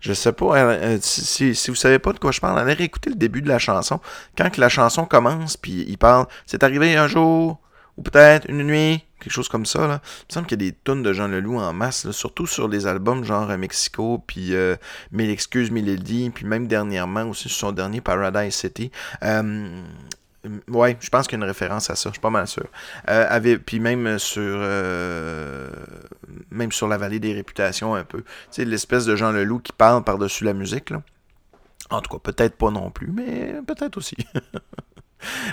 Je 0.00 0.12
sais 0.12 0.32
pas, 0.32 0.58
euh, 0.58 0.96
euh, 0.96 0.98
si, 1.00 1.24
si, 1.24 1.54
si 1.54 1.70
vous 1.70 1.76
savez 1.76 1.98
pas 1.98 2.12
de 2.12 2.18
quoi 2.18 2.30
je 2.30 2.40
parle, 2.40 2.58
allez 2.58 2.74
réécouter 2.74 3.08
le 3.08 3.16
début 3.16 3.40
de 3.40 3.48
la 3.48 3.58
chanson. 3.58 4.00
Quand 4.36 4.50
que 4.50 4.60
la 4.60 4.68
chanson 4.68 5.06
commence, 5.06 5.56
puis 5.56 5.86
il 5.88 5.96
parle, 5.96 6.26
c'est 6.44 6.62
arrivé 6.62 6.94
un 6.94 7.08
jour, 7.08 7.58
ou 7.96 8.02
peut-être 8.02 8.48
une 8.48 8.64
nuit, 8.64 9.04
quelque 9.20 9.32
chose 9.32 9.48
comme 9.48 9.66
ça. 9.66 9.86
Là. 9.86 10.00
Il 10.04 10.26
me 10.28 10.34
semble 10.34 10.46
qu'il 10.46 10.60
y 10.62 10.66
a 10.66 10.70
des 10.70 10.76
tonnes 10.76 11.02
de 11.02 11.12
Jean 11.12 11.28
Leloup 11.28 11.58
en 11.58 11.72
masse, 11.72 12.10
surtout 12.10 12.46
sur 12.46 12.68
des 12.68 12.86
albums 12.86 13.24
genre 13.24 13.50
euh, 13.50 13.56
Mexico, 13.56 14.22
puis 14.26 14.54
euh, 14.54 14.76
Mille 15.12 15.30
excuses, 15.30 15.70
Milady, 15.70 16.30
puis 16.30 16.44
même 16.44 16.66
dernièrement 16.66 17.24
aussi 17.24 17.48
sur 17.48 17.58
son 17.58 17.72
dernier 17.72 18.00
Paradise 18.00 18.54
City. 18.54 18.90
Ouais, 20.68 20.96
je 21.00 21.08
pense 21.08 21.26
qu'il 21.26 21.38
y 21.38 21.42
a 21.42 21.44
une 21.44 21.48
référence 21.48 21.90
à 21.90 21.94
ça, 21.94 22.10
je 22.10 22.14
suis 22.14 22.20
pas 22.20 22.30
mal 22.30 22.46
sûr. 22.46 22.66
Euh, 23.08 23.58
puis 23.64 23.80
même 23.80 24.18
sur 24.18 24.42
euh, 24.42 25.68
même 26.50 26.72
sur 26.72 26.88
la 26.88 26.98
vallée 26.98 27.20
des 27.20 27.32
réputations 27.32 27.94
un 27.94 28.04
peu. 28.04 28.20
Tu 28.20 28.26
sais, 28.50 28.64
l'espèce 28.64 29.06
de 29.06 29.16
Jean 29.16 29.32
Leloup 29.32 29.60
qui 29.60 29.72
parle 29.72 30.04
par-dessus 30.04 30.44
la 30.44 30.54
musique, 30.54 30.90
là. 30.90 31.02
En 31.90 32.00
tout 32.00 32.10
cas, 32.10 32.32
peut-être 32.32 32.56
pas 32.56 32.70
non 32.70 32.90
plus, 32.90 33.08
mais 33.08 33.56
peut-être 33.66 33.96
aussi. 33.96 34.16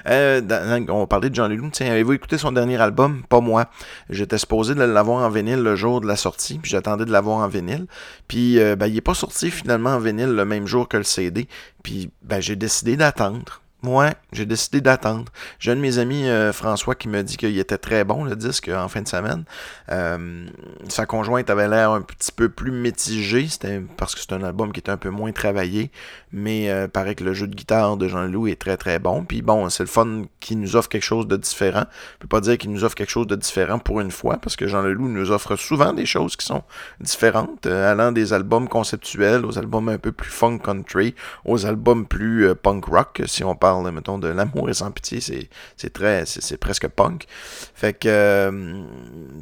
Euh, 0.08 0.42
on 0.90 1.08
parlait 1.08 1.30
de 1.30 1.36
Jean 1.36 1.48
Leloup. 1.48 1.70
Tiens, 1.72 1.92
avez-vous 1.92 2.14
écouté 2.14 2.38
son 2.38 2.52
dernier 2.52 2.80
album? 2.82 3.24
Pas 3.30 3.40
moi. 3.40 3.70
J'étais 4.10 4.38
supposé 4.38 4.76
de 4.76 4.84
l'avoir 4.84 5.26
en 5.26 5.30
vinyle 5.30 5.62
le 5.62 5.76
jour 5.76 6.02
de 6.02 6.08
la 6.08 6.16
sortie, 6.16 6.60
puis 6.60 6.70
j'attendais 6.70 7.06
de 7.06 7.12
l'avoir 7.12 7.38
en 7.38 7.48
vinyle. 7.48 7.88
Puis, 8.28 8.60
euh, 8.60 8.76
ben, 8.76 8.88
il 8.88 8.98
est 8.98 9.02
pas 9.02 9.14
sorti 9.14 9.52
finalement 9.52 9.92
en 9.92 10.00
vinyle 10.00 10.32
le 10.32 10.46
même 10.46 10.68
jour 10.68 10.88
que 10.88 10.98
le 10.98 11.04
CD. 11.04 11.48
Puis, 11.84 12.10
ben, 12.22 12.42
j'ai 12.42 12.56
décidé 12.56 12.98
d'attendre. 12.98 13.61
Ouais, 13.84 14.14
j'ai 14.32 14.46
décidé 14.46 14.80
d'attendre. 14.80 15.32
J'ai 15.58 15.72
un 15.72 15.76
de 15.76 15.82
mes 15.82 15.98
amis, 15.98 16.30
euh, 16.30 16.54
François, 16.54 16.94
qui 16.94 17.08
me 17.10 17.24
dit 17.24 17.36
qu'il 17.36 17.58
était 17.58 17.80
très 17.80 18.04
bon, 18.04 18.24
le 18.24 18.36
disque, 18.36 18.70
en 18.70 18.88
fin 18.88 19.02
de 19.02 19.08
semaine. 19.08 19.44
Euh, 19.90 20.46
sa 20.88 21.08
conjointe 21.08 21.50
avait 21.50 21.68
l'air 21.68 21.90
un 21.90 22.04
petit 22.04 22.32
peu 22.32 22.50
plus 22.50 22.72
mitigée, 22.72 23.48
c'était 23.48 23.82
parce 23.98 24.14
que 24.14 24.22
c'est 24.22 24.34
un 24.34 24.44
album 24.44 24.72
qui 24.72 24.82
était 24.82 24.92
un 24.92 24.98
peu 24.98 25.10
moins 25.10 25.32
travaillé, 25.32 25.90
mais 26.32 26.70
euh, 26.70 26.88
paraît 26.88 27.16
que 27.16 27.24
le 27.24 27.34
jeu 27.34 27.48
de 27.48 27.56
guitare 27.56 27.98
de 27.98 28.08
Jean-Loup 28.08 28.50
est 28.50 28.62
très 28.62 28.78
très 28.78 29.00
bon. 29.00 29.24
Puis 29.24 29.42
bon, 29.42 29.68
c'est 29.72 29.82
le 29.82 29.90
fun 29.90 30.26
qui 30.40 30.56
nous 30.56 30.76
offre 30.76 30.88
quelque 30.88 31.02
chose 31.02 31.28
de 31.28 31.36
différent. 31.36 31.86
Je 32.14 32.18
peux 32.20 32.28
pas 32.28 32.42
dire 32.42 32.60
qu'il 32.60 32.72
nous 32.72 32.84
offre 32.84 32.94
quelque 32.94 33.10
chose 33.10 33.26
de 33.26 33.36
différent 33.36 33.80
pour 33.80 34.00
une 34.00 34.12
fois, 34.12 34.38
parce 34.38 34.56
que 34.56 34.68
Jean-Leloup 34.68 35.08
nous 35.08 35.32
offre 35.32 35.56
souvent 35.56 35.92
des 35.92 36.06
choses 36.06 36.36
qui 36.36 36.46
sont 36.46 36.62
différentes, 37.00 37.66
euh, 37.66 37.92
allant 37.92 38.12
des 38.12 38.32
albums 38.32 38.70
conceptuels 38.70 39.44
aux 39.44 39.58
albums 39.58 39.90
un 39.90 39.98
peu 39.98 40.12
plus 40.12 40.30
funk 40.30 40.60
country, 40.60 41.16
aux 41.46 41.66
albums 41.66 42.06
plus 42.06 42.46
euh, 42.46 42.54
punk 42.54 42.86
rock, 42.86 43.24
si 43.26 43.44
on 43.44 43.56
parle 43.56 43.71
mettons, 43.92 44.18
de 44.18 44.28
l'amour 44.28 44.70
et 44.70 44.74
sans 44.74 44.92
pitié, 44.92 45.20
c'est, 45.22 45.94
très, 45.94 46.26
c'est, 46.26 46.58
presque 46.58 46.88
punk. 46.88 47.26
Fait 47.74 47.94
que, 47.94 48.08
euh, 48.08 48.84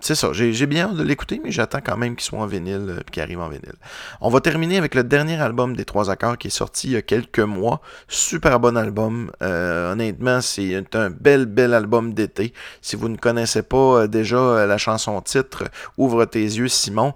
c'est 0.01 0.15
ça, 0.15 0.31
j'ai, 0.33 0.65
bien 0.65 0.89
hâte 0.89 0.95
de 0.95 1.03
l'écouter, 1.03 1.41
mais 1.43 1.51
j'attends 1.51 1.81
quand 1.83 1.97
même 1.97 2.15
qu'il 2.15 2.25
soit 2.25 2.39
en 2.39 2.45
vinyle, 2.45 2.85
euh, 2.89 2.99
qu'il 3.11 3.21
arrive 3.21 3.39
en 3.39 3.49
vinyle. 3.49 3.75
On 4.21 4.29
va 4.29 4.39
terminer 4.41 4.77
avec 4.77 4.95
le 4.95 5.03
dernier 5.03 5.39
album 5.39 5.75
des 5.75 5.85
Trois 5.85 6.09
Accords 6.09 6.37
qui 6.37 6.47
est 6.47 6.51
sorti 6.51 6.87
il 6.87 6.93
y 6.93 6.95
a 6.95 7.01
quelques 7.01 7.39
mois. 7.39 7.81
Super 8.07 8.59
bon 8.59 8.77
album. 8.77 9.31
Euh, 9.41 9.91
honnêtement, 9.91 10.41
c'est 10.41 10.95
un 10.95 11.09
bel, 11.09 11.45
bel 11.45 11.73
album 11.73 12.13
d'été. 12.13 12.53
Si 12.81 12.95
vous 12.95 13.09
ne 13.09 13.17
connaissez 13.17 13.63
pas 13.63 14.01
euh, 14.01 14.07
déjà 14.07 14.65
la 14.65 14.77
chanson 14.77 15.19
titre 15.21 15.65
Ouvre 15.97 16.25
tes 16.25 16.43
yeux, 16.43 16.67
Simon, 16.67 17.13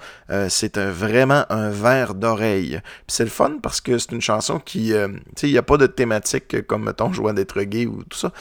c'est 0.49 0.77
un, 0.77 0.91
vraiment 0.91 1.45
un 1.49 1.69
verre 1.69 2.15
d'oreille. 2.15 2.79
C'est 3.07 3.23
le 3.23 3.29
fun 3.29 3.57
parce 3.61 3.81
que 3.81 3.97
c'est 3.97 4.11
une 4.11 4.21
chanson 4.21 4.59
qui, 4.59 4.89
tu 4.89 4.95
sais, 5.35 5.47
il 5.47 5.51
n'y 5.51 5.57
a 5.57 5.63
pas 5.63 5.77
de 5.77 5.87
thématique 5.87 6.65
comme, 6.67 6.85
mettons, 6.85 7.02
joie 7.11 7.33
d'être 7.33 7.61
gay 7.63 7.85
ou 7.85 8.03
tout 8.03 8.17
ça. 8.17 8.31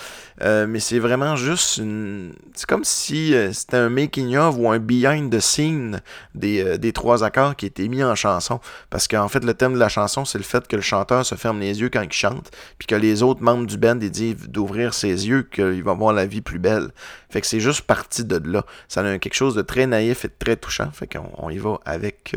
Euh, 0.42 0.66
mais 0.66 0.80
c'est 0.80 0.98
vraiment 0.98 1.36
juste 1.36 1.78
une. 1.78 2.34
C'est 2.54 2.66
comme 2.66 2.84
si 2.84 3.34
euh, 3.34 3.52
c'était 3.52 3.76
un 3.76 3.88
making 3.88 4.36
of 4.36 4.56
ou 4.58 4.70
un 4.70 4.78
behind 4.78 5.34
the 5.34 5.40
scene 5.40 6.00
des, 6.34 6.62
euh, 6.62 6.76
des 6.78 6.92
trois 6.92 7.24
accords 7.24 7.56
qui 7.56 7.66
était 7.66 7.88
mis 7.88 8.02
en 8.04 8.14
chanson. 8.14 8.60
Parce 8.90 9.08
qu'en 9.08 9.28
fait, 9.28 9.44
le 9.44 9.54
thème 9.54 9.74
de 9.74 9.78
la 9.78 9.88
chanson, 9.88 10.24
c'est 10.24 10.38
le 10.38 10.44
fait 10.44 10.66
que 10.68 10.76
le 10.76 10.82
chanteur 10.82 11.24
se 11.24 11.34
ferme 11.34 11.60
les 11.60 11.80
yeux 11.80 11.88
quand 11.88 12.02
il 12.02 12.12
chante, 12.12 12.50
puis 12.78 12.86
que 12.86 12.94
les 12.94 13.22
autres 13.22 13.42
membres 13.42 13.66
du 13.66 13.76
band 13.76 13.98
ils 14.00 14.10
disent 14.10 14.48
d'ouvrir 14.48 14.94
ses 14.94 15.28
yeux, 15.28 15.42
qu'il 15.42 15.82
va 15.82 15.94
voir 15.94 16.12
la 16.12 16.26
vie 16.26 16.40
plus 16.40 16.58
belle. 16.58 16.90
Fait 17.30 17.40
que 17.40 17.46
c'est 17.46 17.60
juste 17.60 17.82
parti 17.82 18.24
de 18.24 18.40
là. 18.44 18.64
Ça 18.88 19.00
a 19.00 19.18
quelque 19.18 19.34
chose 19.34 19.54
de 19.54 19.62
très 19.62 19.86
naïf 19.86 20.24
et 20.24 20.28
de 20.28 20.34
très 20.38 20.56
touchant. 20.56 20.90
Fait 20.92 21.06
qu'on 21.06 21.30
on 21.38 21.50
y 21.50 21.58
va 21.58 21.78
avec 21.84 22.36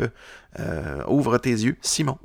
Ouvre 1.08 1.38
tes 1.38 1.50
yeux, 1.50 1.76
Simon. 1.82 2.18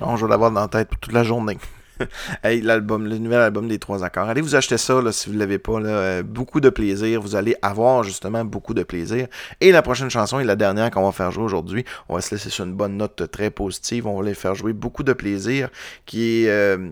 Non, 0.00 0.16
je 0.16 0.24
vais 0.24 0.30
l'avoir 0.30 0.50
dans 0.50 0.60
la 0.60 0.68
tête 0.68 0.88
pour 0.88 0.98
toute 0.98 1.12
la 1.12 1.24
journée. 1.24 1.58
hey, 2.44 2.60
l'album, 2.60 3.06
le 3.06 3.18
nouvel 3.18 3.40
album 3.40 3.68
des 3.68 3.78
trois 3.78 4.04
accords. 4.04 4.28
Allez 4.28 4.40
vous 4.40 4.54
acheter 4.54 4.78
ça 4.78 5.00
là, 5.02 5.12
si 5.12 5.28
vous 5.28 5.34
ne 5.34 5.38
l'avez 5.40 5.58
pas. 5.58 5.80
Là. 5.80 5.88
Euh, 5.88 6.22
beaucoup 6.22 6.60
de 6.60 6.70
plaisir. 6.70 7.20
Vous 7.20 7.34
allez 7.36 7.56
avoir 7.62 8.02
justement 8.02 8.44
beaucoup 8.44 8.74
de 8.74 8.82
plaisir. 8.82 9.26
Et 9.60 9.72
la 9.72 9.82
prochaine 9.82 10.10
chanson 10.10 10.40
est 10.40 10.44
la 10.44 10.56
dernière 10.56 10.90
qu'on 10.90 11.04
va 11.04 11.12
faire 11.12 11.30
jouer 11.32 11.44
aujourd'hui. 11.44 11.84
On 12.08 12.14
va 12.14 12.20
se 12.20 12.34
laisser 12.34 12.50
sur 12.50 12.64
une 12.64 12.74
bonne 12.74 12.96
note 12.96 13.30
très 13.30 13.50
positive. 13.50 14.06
On 14.06 14.18
va 14.20 14.24
les 14.26 14.34
faire 14.34 14.54
jouer 14.54 14.72
beaucoup 14.72 15.02
de 15.02 15.12
plaisir. 15.12 15.68
Qui 16.06 16.44
est, 16.44 16.48
euh, 16.50 16.88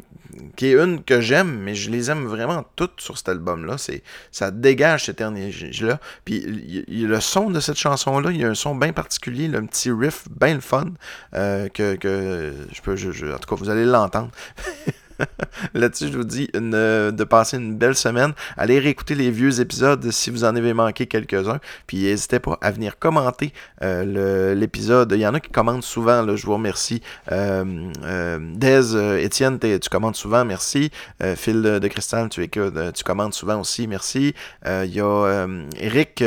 qui 0.56 0.66
est 0.68 0.74
une 0.74 1.02
que 1.02 1.20
j'aime, 1.20 1.58
mais 1.60 1.74
je 1.74 1.90
les 1.90 2.10
aime 2.10 2.24
vraiment 2.26 2.64
toutes 2.76 3.00
sur 3.00 3.16
cet 3.16 3.28
album-là. 3.28 3.78
C'est, 3.78 4.02
ça 4.32 4.50
dégage 4.50 5.06
cette 5.06 5.20
énergie-là. 5.20 6.00
Puis 6.24 6.36
y- 6.38 6.84
y- 6.88 7.02
le 7.06 7.20
son 7.20 7.50
de 7.50 7.60
cette 7.60 7.76
chanson-là, 7.78 8.30
il 8.32 8.40
y 8.40 8.44
a 8.44 8.48
un 8.48 8.54
son 8.54 8.74
bien 8.74 8.92
particulier, 8.92 9.50
un 9.54 9.64
petit 9.66 9.90
riff 9.90 10.24
bien 10.30 10.54
le 10.54 10.60
fun. 10.60 10.86
euh, 11.34 11.68
que, 11.68 11.94
que 11.96 12.52
je 12.72 12.80
peux, 12.82 12.96
je- 12.96 13.10
je- 13.12 13.26
en 13.26 13.38
tout 13.38 13.48
cas, 13.48 13.56
vous 13.56 13.70
allez 13.70 13.84
l'entendre. 13.84 14.30
Là-dessus, 15.74 16.08
je 16.12 16.18
vous 16.18 16.24
dis 16.24 16.48
de 16.52 17.24
passer 17.24 17.56
une 17.56 17.76
belle 17.76 17.96
semaine. 17.96 18.32
Allez 18.56 18.78
réécouter 18.78 19.14
les 19.14 19.30
vieux 19.30 19.60
épisodes 19.60 20.10
si 20.10 20.30
vous 20.30 20.44
en 20.44 20.54
avez 20.56 20.74
manqué 20.74 21.06
quelques-uns. 21.06 21.60
Puis 21.86 22.02
n'hésitez 22.02 22.38
pas 22.38 22.58
à 22.60 22.70
venir 22.70 22.98
commenter 22.98 23.52
euh, 23.82 24.54
l'épisode. 24.54 25.12
Il 25.12 25.20
y 25.20 25.26
en 25.26 25.34
a 25.34 25.40
qui 25.40 25.50
commentent 25.50 25.84
souvent, 25.84 26.36
je 26.36 26.46
vous 26.46 26.54
remercie. 26.54 27.02
Euh, 27.32 27.90
euh, 28.04 28.38
Dez, 28.54 29.24
Étienne, 29.24 29.58
tu 29.58 29.88
commentes 29.90 30.16
souvent, 30.16 30.44
merci. 30.44 30.90
Phil 31.36 31.62
de, 31.62 31.88
Cristal, 31.88 32.28
tu, 32.28 32.48
tu 32.48 33.04
commentes 33.04 33.34
souvent 33.34 33.60
aussi, 33.60 33.86
merci. 33.86 34.34
Il 34.64 34.94
y 34.94 35.00
a 35.00 35.46
Eric, 35.80 36.20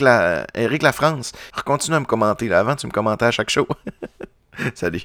la, 0.00 0.46
Eric 0.54 0.82
La 0.82 0.92
France. 0.92 1.32
Continue 1.64 1.96
à 1.96 2.00
me 2.00 2.04
commenter. 2.04 2.48
Là. 2.48 2.60
Avant, 2.60 2.76
tu 2.76 2.86
me 2.86 2.92
commentais 2.92 3.26
à 3.26 3.30
chaque 3.30 3.50
show. 3.50 3.66
Salut. 4.74 5.02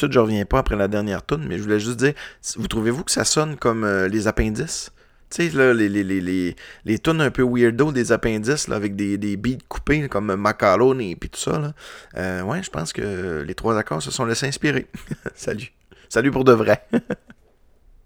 D'habitude, 0.00 0.14
je 0.14 0.20
reviens 0.20 0.44
pas 0.46 0.60
après 0.60 0.76
la 0.76 0.88
dernière 0.88 1.24
tune, 1.26 1.44
mais 1.46 1.58
je 1.58 1.62
voulais 1.62 1.78
juste 1.78 1.98
dire, 1.98 2.14
vous 2.56 2.68
trouvez-vous 2.68 3.04
que 3.04 3.10
ça 3.10 3.24
sonne 3.24 3.56
comme 3.56 3.84
euh, 3.84 4.08
les 4.08 4.28
appendices? 4.28 4.92
Tu 5.28 5.50
sais, 5.50 5.56
là, 5.56 5.74
les, 5.74 5.90
les, 5.90 6.02
les, 6.02 6.22
les, 6.22 6.56
les 6.86 6.98
tunes 6.98 7.20
un 7.20 7.30
peu 7.30 7.42
weirdo 7.42 7.92
des 7.92 8.10
appendices, 8.10 8.66
là, 8.68 8.76
avec 8.76 8.96
des, 8.96 9.18
des 9.18 9.36
beats 9.36 9.58
coupés, 9.68 10.08
comme 10.08 10.34
Macaroni 10.36 11.10
et 11.10 11.16
puis 11.16 11.28
tout 11.28 11.38
ça, 11.38 11.58
là. 11.58 11.74
Euh, 12.16 12.42
ouais, 12.42 12.62
je 12.62 12.70
pense 12.70 12.94
que 12.94 13.44
les 13.46 13.54
trois 13.54 13.76
accords 13.78 14.02
se 14.02 14.10
sont 14.10 14.24
laissés 14.24 14.46
inspirer. 14.46 14.86
Salut. 15.34 15.70
Salut 16.08 16.30
pour 16.30 16.44
de 16.44 16.52
vrai. 16.52 16.82